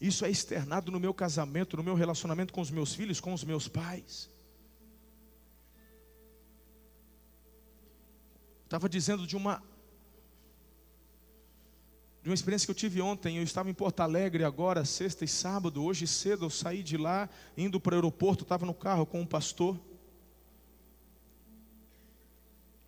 Isso 0.00 0.24
é 0.24 0.30
externado 0.30 0.90
no 0.90 0.98
meu 0.98 1.14
casamento, 1.14 1.76
no 1.76 1.84
meu 1.84 1.94
relacionamento 1.94 2.52
com 2.52 2.60
os 2.60 2.72
meus 2.72 2.92
filhos, 2.92 3.20
com 3.20 3.32
os 3.32 3.44
meus 3.44 3.68
pais. 3.68 4.28
Estava 8.64 8.88
dizendo 8.88 9.28
de 9.28 9.36
uma 9.36 9.62
de 12.20 12.28
uma 12.28 12.34
experiência 12.34 12.66
que 12.66 12.72
eu 12.72 12.74
tive 12.74 13.00
ontem. 13.00 13.36
Eu 13.36 13.44
estava 13.44 13.70
em 13.70 13.74
Porto 13.74 14.00
Alegre 14.00 14.42
agora, 14.42 14.84
sexta 14.84 15.24
e 15.24 15.28
sábado. 15.28 15.84
Hoje 15.84 16.08
cedo 16.08 16.46
eu 16.46 16.50
saí 16.50 16.82
de 16.82 16.96
lá, 16.96 17.30
indo 17.56 17.78
para 17.78 17.92
o 17.92 17.98
aeroporto. 17.98 18.42
Estava 18.42 18.66
no 18.66 18.74
carro 18.74 19.06
com 19.06 19.20
um 19.20 19.26
pastor. 19.26 19.78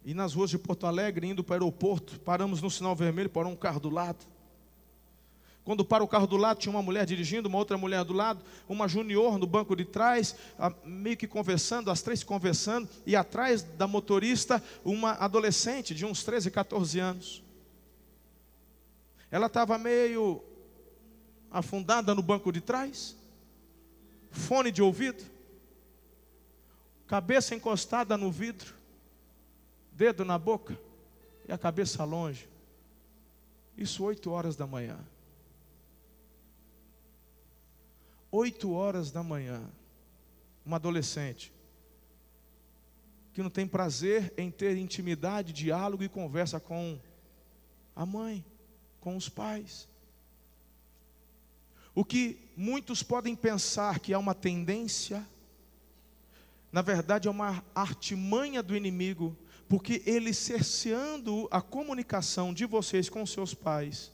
E 0.04 0.14
nas 0.14 0.34
ruas 0.34 0.50
de 0.50 0.58
Porto 0.58 0.86
Alegre, 0.86 1.28
indo 1.28 1.44
para 1.44 1.52
o 1.52 1.54
aeroporto, 1.54 2.18
paramos 2.20 2.60
no 2.60 2.70
sinal 2.70 2.96
vermelho, 2.96 3.30
parou 3.30 3.52
um 3.52 3.56
carro 3.56 3.78
do 3.78 3.88
lado. 3.88 4.18
Quando 5.64 5.84
para 5.84 6.02
o 6.02 6.08
carro 6.08 6.26
do 6.26 6.36
lado, 6.36 6.58
tinha 6.58 6.72
uma 6.72 6.82
mulher 6.82 7.06
dirigindo, 7.06 7.48
uma 7.48 7.58
outra 7.58 7.78
mulher 7.78 8.02
do 8.04 8.12
lado, 8.12 8.40
uma 8.68 8.88
junior 8.88 9.38
no 9.38 9.46
banco 9.46 9.76
de 9.76 9.84
trás, 9.84 10.34
meio 10.84 11.16
que 11.16 11.28
conversando, 11.28 11.88
as 11.88 12.02
três 12.02 12.24
conversando, 12.24 12.88
e 13.06 13.14
atrás 13.14 13.62
da 13.62 13.86
motorista, 13.86 14.62
uma 14.84 15.12
adolescente 15.12 15.94
de 15.94 16.04
uns 16.04 16.24
13, 16.24 16.50
14 16.50 16.98
anos. 16.98 17.42
Ela 19.30 19.46
estava 19.46 19.78
meio 19.78 20.42
afundada 21.48 22.12
no 22.12 22.22
banco 22.22 22.50
de 22.50 22.60
trás, 22.60 23.14
fone 24.32 24.72
de 24.72 24.82
ouvido, 24.82 25.22
cabeça 27.06 27.54
encostada 27.54 28.16
no 28.16 28.32
vidro, 28.32 28.81
dedo 29.92 30.24
na 30.24 30.38
boca 30.38 30.78
e 31.48 31.52
a 31.52 31.58
cabeça 31.58 32.04
longe. 32.04 32.48
Isso 33.76 34.04
oito 34.04 34.30
horas 34.30 34.56
da 34.56 34.66
manhã. 34.66 34.98
Oito 38.30 38.72
horas 38.72 39.10
da 39.10 39.22
manhã, 39.22 39.62
uma 40.64 40.76
adolescente 40.76 41.52
que 43.32 43.42
não 43.42 43.50
tem 43.50 43.66
prazer 43.66 44.32
em 44.36 44.50
ter 44.50 44.76
intimidade, 44.76 45.52
diálogo 45.52 46.04
e 46.04 46.08
conversa 46.08 46.60
com 46.60 46.98
a 47.96 48.04
mãe 48.04 48.44
com 49.00 49.16
os 49.16 49.28
pais. 49.28 49.88
O 51.94 52.04
que 52.04 52.38
muitos 52.56 53.02
podem 53.02 53.34
pensar 53.34 53.98
que 54.00 54.12
é 54.12 54.18
uma 54.18 54.34
tendência, 54.34 55.26
na 56.70 56.82
verdade 56.82 57.28
é 57.28 57.30
uma 57.30 57.62
artimanha 57.74 58.62
do 58.62 58.76
inimigo, 58.76 59.36
porque 59.72 60.02
ele 60.04 60.34
cerceando 60.34 61.48
a 61.50 61.62
comunicação 61.62 62.52
de 62.52 62.66
vocês 62.66 63.08
com 63.08 63.24
seus 63.24 63.54
pais, 63.54 64.12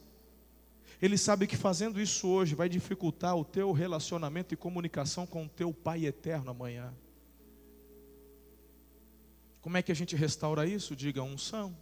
ele 1.02 1.18
sabe 1.18 1.48
que 1.48 1.56
fazendo 1.56 2.00
isso 2.00 2.28
hoje 2.28 2.54
vai 2.54 2.68
dificultar 2.68 3.36
o 3.36 3.44
teu 3.44 3.72
relacionamento 3.72 4.54
e 4.54 4.56
comunicação 4.56 5.26
com 5.26 5.46
o 5.46 5.48
teu 5.48 5.74
Pai 5.74 6.06
eterno 6.06 6.52
amanhã. 6.52 6.94
Como 9.60 9.76
é 9.76 9.82
que 9.82 9.90
a 9.90 9.96
gente 9.96 10.14
restaura 10.14 10.64
isso? 10.64 10.94
Diga 10.94 11.24
unção 11.24 11.76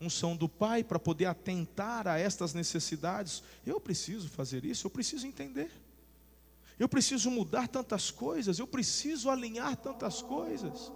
unção 0.00 0.34
do 0.34 0.48
Pai 0.48 0.82
para 0.82 0.98
poder 0.98 1.26
atentar 1.26 2.08
a 2.08 2.18
estas 2.18 2.52
necessidades. 2.54 3.40
Eu 3.64 3.80
preciso 3.80 4.28
fazer 4.28 4.64
isso, 4.64 4.88
eu 4.88 4.90
preciso 4.90 5.28
entender. 5.28 5.70
Eu 6.76 6.88
preciso 6.88 7.30
mudar 7.30 7.68
tantas 7.68 8.10
coisas, 8.10 8.58
eu 8.58 8.66
preciso 8.66 9.30
alinhar 9.30 9.76
tantas 9.76 10.20
coisas. 10.20 10.90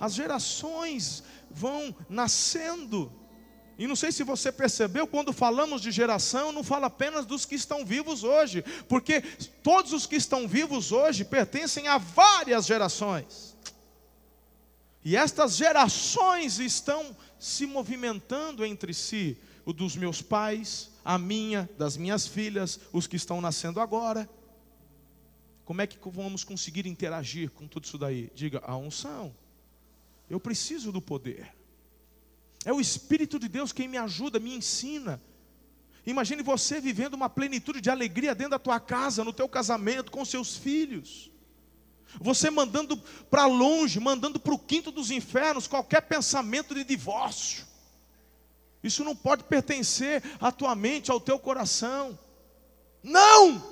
As 0.00 0.14
gerações 0.14 1.22
vão 1.50 1.94
nascendo. 2.08 3.12
E 3.78 3.86
não 3.86 3.94
sei 3.94 4.10
se 4.10 4.24
você 4.24 4.50
percebeu, 4.50 5.06
quando 5.06 5.32
falamos 5.32 5.80
de 5.80 5.92
geração, 5.92 6.50
não 6.50 6.64
fala 6.64 6.88
apenas 6.88 7.24
dos 7.24 7.44
que 7.44 7.54
estão 7.54 7.84
vivos 7.84 8.24
hoje, 8.24 8.64
porque 8.88 9.20
todos 9.62 9.92
os 9.92 10.04
que 10.04 10.16
estão 10.16 10.48
vivos 10.48 10.90
hoje 10.90 11.24
pertencem 11.24 11.86
a 11.86 11.96
várias 11.96 12.66
gerações. 12.66 13.56
E 15.04 15.16
estas 15.16 15.56
gerações 15.56 16.58
estão 16.58 17.16
se 17.38 17.66
movimentando 17.66 18.64
entre 18.64 18.92
si, 18.92 19.38
o 19.64 19.72
dos 19.72 19.94
meus 19.94 20.20
pais, 20.20 20.90
a 21.04 21.16
minha, 21.16 21.70
das 21.78 21.96
minhas 21.96 22.26
filhas, 22.26 22.80
os 22.92 23.06
que 23.06 23.16
estão 23.16 23.40
nascendo 23.40 23.80
agora. 23.80 24.28
Como 25.64 25.80
é 25.80 25.86
que 25.86 25.98
vamos 26.10 26.42
conseguir 26.42 26.86
interagir 26.86 27.50
com 27.50 27.68
tudo 27.68 27.84
isso 27.84 27.96
daí? 27.96 28.28
Diga, 28.34 28.60
a 28.66 28.76
unção. 28.76 29.32
Eu 30.28 30.38
preciso 30.38 30.92
do 30.92 31.00
poder. 31.00 31.52
É 32.64 32.72
o 32.72 32.80
Espírito 32.80 33.38
de 33.38 33.48
Deus 33.48 33.72
quem 33.72 33.88
me 33.88 33.96
ajuda, 33.96 34.38
me 34.38 34.54
ensina. 34.54 35.20
Imagine 36.06 36.42
você 36.42 36.80
vivendo 36.80 37.14
uma 37.14 37.28
plenitude 37.28 37.80
de 37.80 37.90
alegria 37.90 38.34
dentro 38.34 38.52
da 38.52 38.58
tua 38.58 38.80
casa, 38.80 39.24
no 39.24 39.32
teu 39.32 39.48
casamento, 39.48 40.10
com 40.10 40.24
seus 40.24 40.56
filhos. 40.56 41.30
Você 42.20 42.50
mandando 42.50 42.96
para 43.30 43.46
longe, 43.46 44.00
mandando 44.00 44.40
para 44.40 44.54
o 44.54 44.58
quinto 44.58 44.90
dos 44.90 45.10
infernos 45.10 45.66
qualquer 45.66 46.02
pensamento 46.02 46.74
de 46.74 46.84
divórcio. 46.84 47.66
Isso 48.82 49.04
não 49.04 49.14
pode 49.14 49.44
pertencer 49.44 50.22
à 50.40 50.50
tua 50.50 50.74
mente, 50.74 51.10
ao 51.10 51.20
teu 51.20 51.38
coração. 51.38 52.18
Não! 53.02 53.62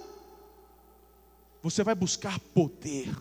Você 1.62 1.82
vai 1.82 1.94
buscar 1.94 2.38
poder. 2.38 3.14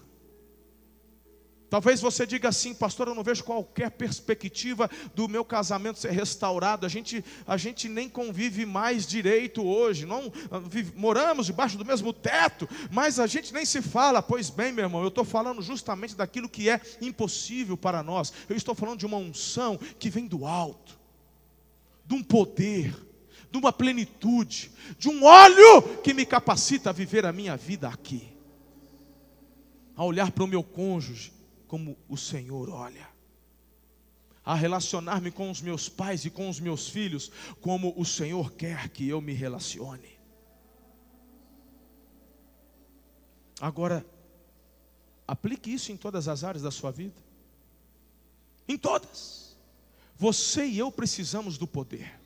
Talvez 1.70 2.00
você 2.00 2.28
diga 2.28 2.50
assim, 2.50 2.74
pastor, 2.76 3.08
eu 3.08 3.16
não 3.16 3.24
vejo 3.24 3.44
qualquer 3.44 3.90
perspectiva 3.90 4.90
do 5.16 5.28
meu 5.28 5.44
casamento 5.44 6.00
ser 6.00 6.12
restaurado. 6.12 6.86
A 6.86 6.90
gente, 6.90 7.26
a 7.46 7.58
gente 7.58 7.90
nem 7.90 8.08
convive 8.08 8.66
mais 8.66 9.08
direito 9.08 9.66
hoje. 9.66 10.06
Não 10.06 10.32
ah, 10.52 10.60
vive, 10.60 10.94
moramos 10.96 11.48
debaixo 11.48 11.78
do 11.78 11.84
mesmo 11.84 12.14
teto, 12.14 12.70
mas 12.92 13.20
a 13.20 13.26
gente 13.26 13.52
nem 13.52 13.66
se 13.66 13.82
fala. 13.82 14.22
Pois 14.22 14.50
bem, 14.50 14.72
meu 14.72 14.86
irmão, 14.86 15.02
eu 15.02 15.08
estou 15.08 15.26
falando 15.26 15.62
justamente 15.62 16.16
daquilo 16.16 16.48
que 16.48 16.70
é 16.70 16.80
impossível 17.02 17.76
para 17.76 18.04
nós. 18.04 18.32
Eu 18.48 18.56
estou 18.56 18.76
falando 18.76 19.00
de 19.00 19.06
uma 19.06 19.18
unção 19.18 19.78
que 19.98 20.10
vem 20.10 20.28
do 20.28 20.46
alto, 20.46 20.98
de 22.06 22.14
um 22.14 22.24
poder, 22.24 22.96
de 23.50 23.58
uma 23.58 23.74
plenitude, 23.74 24.72
de 25.00 25.10
um 25.10 25.24
óleo 25.24 25.82
que 26.04 26.14
me 26.14 26.28
capacita 26.28 26.92
a 26.92 26.94
viver 26.94 27.26
a 27.26 27.34
minha 27.34 27.58
vida 27.58 27.90
aqui. 27.90 28.28
A 29.98 30.06
olhar 30.06 30.30
para 30.30 30.44
o 30.44 30.48
meu 30.48 30.62
cônjuge 30.62 31.35
como 31.76 31.98
o 32.08 32.16
Senhor 32.16 32.70
olha. 32.70 33.06
A 34.46 34.56
relacionar-me 34.56 35.30
com 35.30 35.52
os 35.52 35.60
meus 35.60 35.90
pais 35.90 36.24
e 36.24 36.30
com 36.30 36.48
os 36.50 36.58
meus 36.58 36.88
filhos 36.88 37.30
como 37.60 37.94
o 37.98 38.06
Senhor 38.06 38.54
quer 38.54 38.88
que 38.88 39.10
eu 39.10 39.20
me 39.20 39.34
relacione. 39.34 40.18
Agora, 43.60 44.06
aplique 45.28 45.74
isso 45.74 45.92
em 45.92 45.98
todas 45.98 46.30
as 46.30 46.46
áreas 46.46 46.64
da 46.64 46.72
sua 46.72 46.92
vida. 46.92 47.22
Em 48.66 48.78
todas. 48.78 49.58
Você 50.18 50.66
e 50.66 50.80
eu 50.80 50.90
precisamos 50.90 51.58
do 51.58 51.68
poder. 51.68 52.18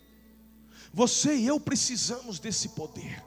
Você 0.93 1.35
e 1.35 1.47
eu 1.47 1.59
precisamos 1.59 2.37
desse 2.37 2.69
poder. 2.69 3.23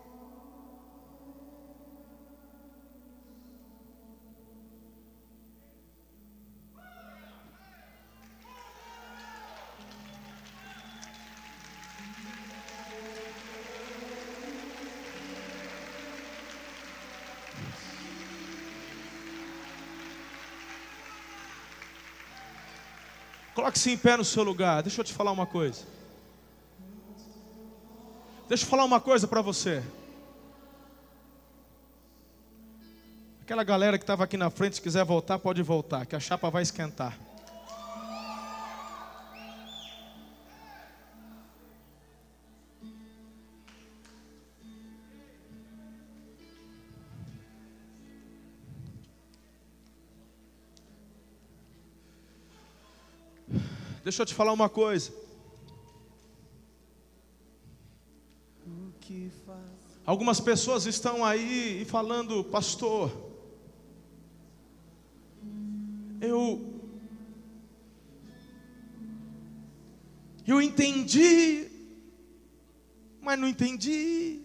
Coloque-se 23.63 23.93
em 23.93 23.97
pé 23.97 24.17
no 24.17 24.25
seu 24.25 24.43
lugar. 24.43 24.83
Deixa 24.83 25.01
eu 25.01 25.05
te 25.05 25.13
falar 25.13 25.31
uma 25.31 25.47
coisa. 25.47 25.85
Deixa 28.49 28.65
eu 28.65 28.69
falar 28.69 28.85
uma 28.85 29.01
coisa 29.01 29.29
para 29.29 29.41
você. 29.41 29.81
Aquela 33.41 33.63
galera 33.63 33.99
que 33.99 34.03
estava 34.03 34.25
aqui 34.25 34.37
na 34.37 34.51
frente, 34.51 34.75
se 34.75 34.83
quiser 34.83 35.05
voltar, 35.05 35.39
pode 35.39 35.63
voltar, 35.63 36.07
que 36.07 36.17
a 36.17 36.19
chapa 36.19 36.51
vai 36.51 36.65
esquentar. 36.65 37.17
Deixa 54.03 54.23
eu 54.23 54.27
te 54.27 54.35
falar 54.35 54.53
uma 54.53 54.69
coisa. 54.69 55.13
Algumas 60.05 60.41
pessoas 60.41 60.87
estão 60.87 61.25
aí 61.25 61.85
falando, 61.85 62.43
pastor, 62.45 63.13
eu 66.21 66.73
eu 70.45 70.61
entendi, 70.61 71.71
mas 73.21 73.39
não 73.39 73.47
entendi. 73.47 74.43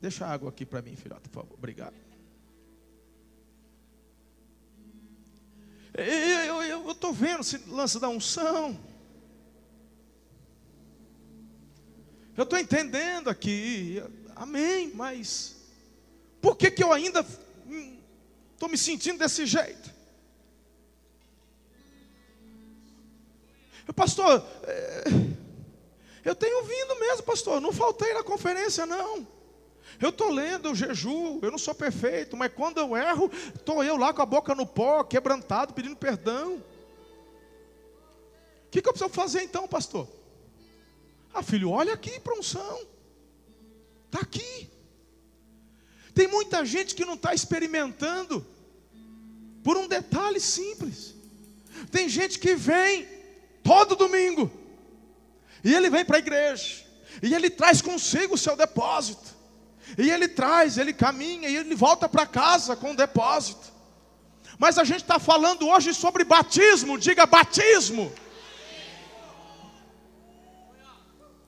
Deixa 0.00 0.26
a 0.26 0.32
água 0.32 0.50
aqui 0.50 0.66
para 0.66 0.82
mim, 0.82 0.94
filhote, 0.94 1.28
por 1.30 1.42
favor. 1.42 1.54
Obrigado. 1.54 1.94
Eu 5.94 6.90
estou 6.90 7.12
vendo 7.12 7.40
esse 7.40 7.58
lance 7.68 7.98
da 7.98 8.08
unção. 8.08 8.78
Eu 12.38 12.44
estou 12.44 12.56
entendendo 12.56 13.28
aqui. 13.28 14.00
Amém, 14.36 14.92
mas 14.94 15.56
por 16.40 16.56
que, 16.56 16.70
que 16.70 16.84
eu 16.84 16.92
ainda 16.92 17.26
estou 18.52 18.68
me 18.68 18.78
sentindo 18.78 19.18
desse 19.18 19.44
jeito? 19.44 19.92
Pastor, 23.96 24.46
é, 24.62 25.04
eu 26.24 26.32
tenho 26.32 26.62
vindo 26.62 27.00
mesmo, 27.00 27.24
pastor. 27.24 27.60
Não 27.60 27.72
faltei 27.72 28.14
na 28.14 28.22
conferência, 28.22 28.86
não. 28.86 29.26
Eu 30.00 30.10
estou 30.10 30.30
lendo, 30.30 30.68
eu 30.68 30.76
jejuo, 30.76 31.40
eu 31.42 31.50
não 31.50 31.58
sou 31.58 31.74
perfeito, 31.74 32.36
mas 32.36 32.52
quando 32.52 32.78
eu 32.78 32.96
erro, 32.96 33.28
estou 33.52 33.82
eu 33.82 33.96
lá 33.96 34.14
com 34.14 34.22
a 34.22 34.26
boca 34.26 34.54
no 34.54 34.64
pó, 34.64 35.02
quebrantado, 35.02 35.74
pedindo 35.74 35.96
perdão. 35.96 36.58
O 36.58 36.62
que, 38.70 38.80
que 38.80 38.88
eu 38.88 38.92
preciso 38.92 39.12
fazer 39.12 39.42
então, 39.42 39.66
pastor? 39.66 40.17
Ah, 41.38 41.42
filho, 41.42 41.70
olha 41.70 41.94
aqui 41.94 42.18
para 42.18 42.36
unção. 42.36 42.80
Está 44.06 44.20
aqui. 44.20 44.68
Tem 46.12 46.26
muita 46.26 46.64
gente 46.66 46.96
que 46.96 47.04
não 47.04 47.14
está 47.14 47.32
experimentando 47.32 48.44
por 49.62 49.76
um 49.76 49.86
detalhe 49.86 50.40
simples. 50.40 51.14
Tem 51.92 52.08
gente 52.08 52.40
que 52.40 52.56
vem 52.56 53.06
todo 53.62 53.94
domingo, 53.94 54.50
e 55.62 55.72
ele 55.72 55.88
vem 55.88 56.04
para 56.04 56.16
a 56.16 56.18
igreja, 56.18 56.84
e 57.22 57.32
ele 57.32 57.48
traz 57.48 57.80
consigo 57.80 58.34
o 58.34 58.38
seu 58.38 58.56
depósito. 58.56 59.36
E 59.96 60.10
ele 60.10 60.26
traz, 60.26 60.76
ele 60.76 60.92
caminha 60.92 61.48
e 61.48 61.56
ele 61.56 61.74
volta 61.74 62.08
para 62.08 62.26
casa 62.26 62.74
com 62.74 62.90
o 62.90 62.96
depósito. 62.96 63.72
Mas 64.58 64.76
a 64.76 64.84
gente 64.84 65.02
está 65.02 65.20
falando 65.20 65.68
hoje 65.68 65.94
sobre 65.94 66.24
batismo, 66.24 66.98
diga 66.98 67.26
batismo. 67.26 68.12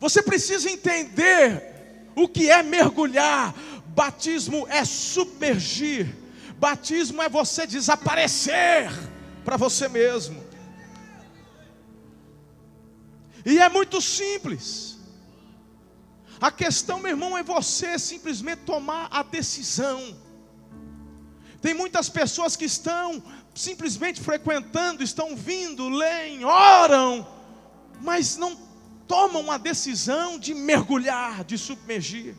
Você 0.01 0.23
precisa 0.23 0.71
entender 0.71 2.11
o 2.17 2.27
que 2.27 2.51
é 2.51 2.63
mergulhar. 2.63 3.55
Batismo 3.89 4.67
é 4.69 4.83
submergir. 4.85 6.17
Batismo 6.59 7.23
é 7.23 7.29
você 7.29 7.67
desaparecer 7.67 8.91
para 9.45 9.59
você 9.59 9.89
mesmo. 9.89 10.43
E 13.45 13.59
é 13.59 13.69
muito 13.69 14.01
simples. 14.01 14.99
A 16.41 16.51
questão, 16.51 16.99
meu 16.99 17.11
irmão, 17.11 17.37
é 17.37 17.43
você 17.43 17.99
simplesmente 17.99 18.63
tomar 18.63 19.09
a 19.11 19.23
decisão. 19.23 20.17
Tem 21.61 21.75
muitas 21.75 22.09
pessoas 22.09 22.57
que 22.57 22.65
estão 22.65 23.23
simplesmente 23.55 24.19
frequentando, 24.21 25.03
estão 25.03 25.37
vindo, 25.37 25.91
leem, 25.91 26.43
oram, 26.45 27.27
mas 28.01 28.39
não 28.39 28.70
tomam 29.11 29.51
a 29.51 29.59
decisão 29.59 30.39
de 30.39 30.55
mergulhar, 30.55 31.43
de 31.43 31.59
submergir. 31.59 32.37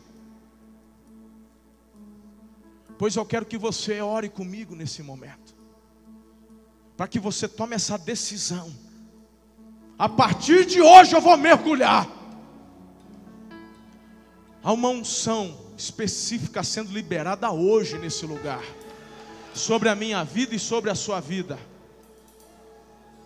Pois 2.96 3.14
eu 3.14 3.26
quero 3.26 3.44
que 3.44 3.58
você 3.58 4.00
ore 4.00 4.30
comigo 4.30 4.74
nesse 4.74 5.02
momento, 5.02 5.54
para 6.96 7.06
que 7.06 7.20
você 7.20 7.46
tome 7.46 7.74
essa 7.74 7.98
decisão. 7.98 8.72
A 9.98 10.08
partir 10.08 10.64
de 10.64 10.80
hoje 10.80 11.14
eu 11.14 11.20
vou 11.20 11.36
mergulhar. 11.36 12.08
Há 14.64 14.72
uma 14.72 14.88
unção 14.88 15.54
específica 15.76 16.62
sendo 16.62 16.90
liberada 16.90 17.50
hoje 17.50 17.98
nesse 17.98 18.24
lugar, 18.24 18.64
sobre 19.52 19.90
a 19.90 19.94
minha 19.94 20.24
vida 20.24 20.54
e 20.54 20.58
sobre 20.58 20.88
a 20.88 20.94
sua 20.94 21.20
vida. 21.20 21.58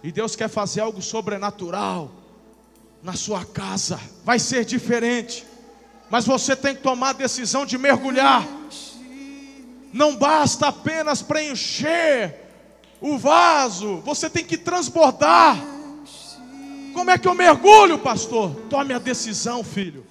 E 0.02 0.10
Deus 0.10 0.34
quer 0.34 0.48
fazer 0.48 0.80
algo 0.80 1.00
sobrenatural 1.00 2.25
na 3.06 3.12
sua 3.12 3.44
casa, 3.44 4.00
vai 4.24 4.36
ser 4.36 4.64
diferente, 4.64 5.46
mas 6.10 6.26
você 6.26 6.56
tem 6.56 6.74
que 6.74 6.82
tomar 6.82 7.10
a 7.10 7.12
decisão 7.12 7.64
de 7.64 7.78
mergulhar. 7.78 8.44
Não 9.92 10.16
basta 10.16 10.66
apenas 10.66 11.22
preencher 11.22 12.34
o 13.00 13.16
vaso, 13.16 13.98
você 13.98 14.28
tem 14.28 14.44
que 14.44 14.58
transbordar. 14.58 15.56
Como 16.92 17.08
é 17.08 17.16
que 17.16 17.28
eu 17.28 17.34
mergulho, 17.34 17.96
pastor? 17.96 18.50
Tome 18.68 18.92
a 18.92 18.98
decisão, 18.98 19.62
filho. 19.62 20.04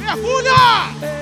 mergulha! 0.00 0.96
Enche-me, 0.96 1.15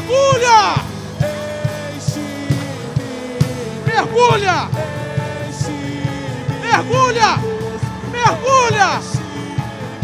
Mergulha! 0.00 0.74
Mergulha! 3.86 4.68
Mergulha! 6.62 7.38
Mergulha! 8.10 9.00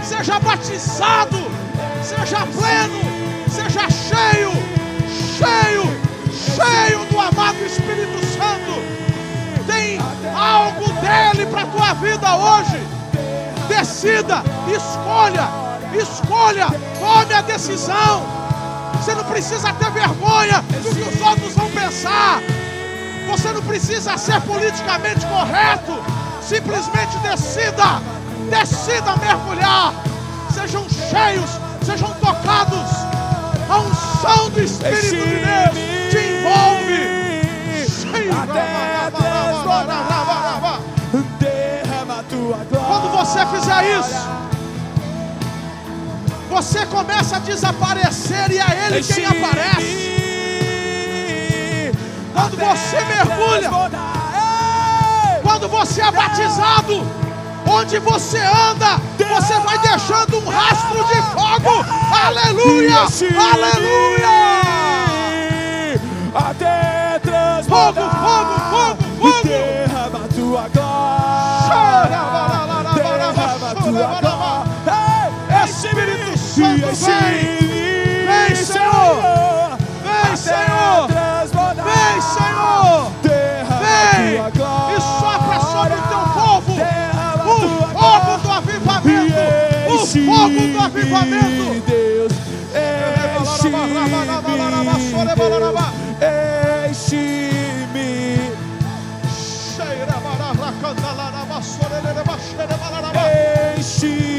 Seja 0.02 0.38
batizado, 0.38 1.38
seja 2.02 2.46
pleno, 2.46 3.00
seja 3.48 3.88
cheio, 3.90 4.52
cheio, 5.38 5.84
cheio 6.30 7.04
do 7.06 7.18
amado 7.18 7.64
Espírito 7.64 8.18
Santo. 8.36 8.82
Tem 9.66 9.98
algo 10.36 10.92
dele 11.00 11.46
para 11.46 11.62
a 11.62 11.66
tua 11.66 11.94
vida 11.94 12.36
hoje 12.36 12.96
decida, 13.68 14.42
escolha, 14.68 15.48
escolha, 15.92 16.66
tome 17.00 17.34
a 17.34 17.42
decisão. 17.42 18.45
Você 18.94 19.14
não 19.14 19.24
precisa 19.24 19.72
ter 19.74 19.90
vergonha 19.90 20.62
do 20.62 20.94
que 20.94 21.02
os 21.02 21.20
outros 21.20 21.54
vão 21.54 21.70
pensar. 21.70 22.40
Você 23.28 23.52
não 23.52 23.62
precisa 23.62 24.16
ser 24.16 24.40
politicamente 24.42 25.26
correto. 25.26 25.92
Simplesmente 26.40 27.16
decida, 27.18 28.00
decida 28.50 29.16
mergulhar. 29.16 29.92
Sejam 30.52 30.86
cheios, 30.88 31.50
sejam 31.84 32.12
tocados. 32.14 32.90
A 33.68 33.78
unção 33.78 34.50
do 34.50 34.62
Espírito 34.62 35.16
de 35.16 35.16
Deus 35.16 35.74
te 36.10 36.18
envolve. 36.18 37.16
Quando 42.86 43.10
você 43.16 43.44
fizer 43.46 43.98
isso, 43.98 44.45
você 46.56 46.86
começa 46.86 47.36
a 47.36 47.38
desaparecer 47.38 48.50
e 48.50 48.58
é 48.58 48.86
Ele 48.86 49.02
quem 49.02 49.26
aparece. 49.26 50.06
Quando 52.32 52.56
você 52.56 52.96
mergulha, 53.04 53.70
quando 55.42 55.68
você 55.68 56.00
é 56.00 56.10
batizado, 56.10 57.06
onde 57.68 57.98
você 57.98 58.38
anda, 58.38 58.98
você 59.18 59.58
vai 59.60 59.78
deixando 59.80 60.38
um 60.38 60.48
rastro 60.48 61.04
de 61.04 61.20
fogo. 61.34 61.84
Aleluia! 62.24 63.00
Aleluia! 63.52 64.28
Até 66.34 67.20
fogo, 67.68 68.00
fogo, 68.00 68.60
fogo, 68.70 69.02
fogo. 69.20 69.42
Derrama 69.44 70.20
tua 70.34 70.68
glória 70.72 71.56
tua 72.08 72.35
Vem. 77.04 78.54
Senhor. 78.56 79.76
Vem, 80.02 80.36
Senhor. 80.36 81.08
Vem, 81.08 82.20
Senhor. 82.22 83.12
Vem 83.22 84.36
e 84.36 85.00
sopra 85.00 85.60
sobre 85.60 85.94
o 85.94 86.02
teu 86.02 86.18
povo 86.34 86.72
o 87.46 87.58
fogo 87.92 88.38
do 88.42 88.50
avivamento. 88.50 89.34
O 89.88 90.06
fogo 90.06 90.60
do 90.72 90.78
avivamento. 90.80 91.80
Deus, 91.86 92.32
enche-me. 96.90 98.06
Enche-me, 103.78 104.35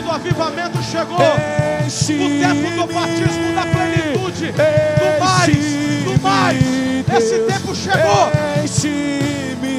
tempo 0.00 0.02
do 0.02 0.10
avivamento 0.10 0.82
chegou. 0.82 1.18
O 1.18 2.28
tempo 2.40 2.70
do 2.76 2.92
batismo 2.92 3.54
da 3.54 3.66
plenitude. 3.66 4.52
Do 4.52 5.24
mais, 5.24 5.56
do 6.04 6.22
mais. 6.22 6.58
Esse 7.16 7.38
tempo 7.40 7.74
chegou. 7.74 8.30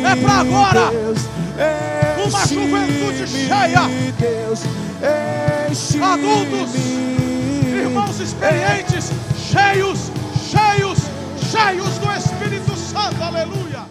É 0.03 0.15
para 0.15 0.33
agora. 0.33 0.91
Uma 2.25 2.47
juventude 2.47 3.27
cheia. 3.27 3.81
Adultos, 6.03 6.75
irmãos 7.65 8.19
experientes, 8.19 9.11
cheios, 9.51 10.11
cheios, 10.49 10.99
cheios 11.49 11.97
do 11.97 12.11
Espírito 12.11 12.75
Santo. 12.75 13.23
Aleluia. 13.23 13.90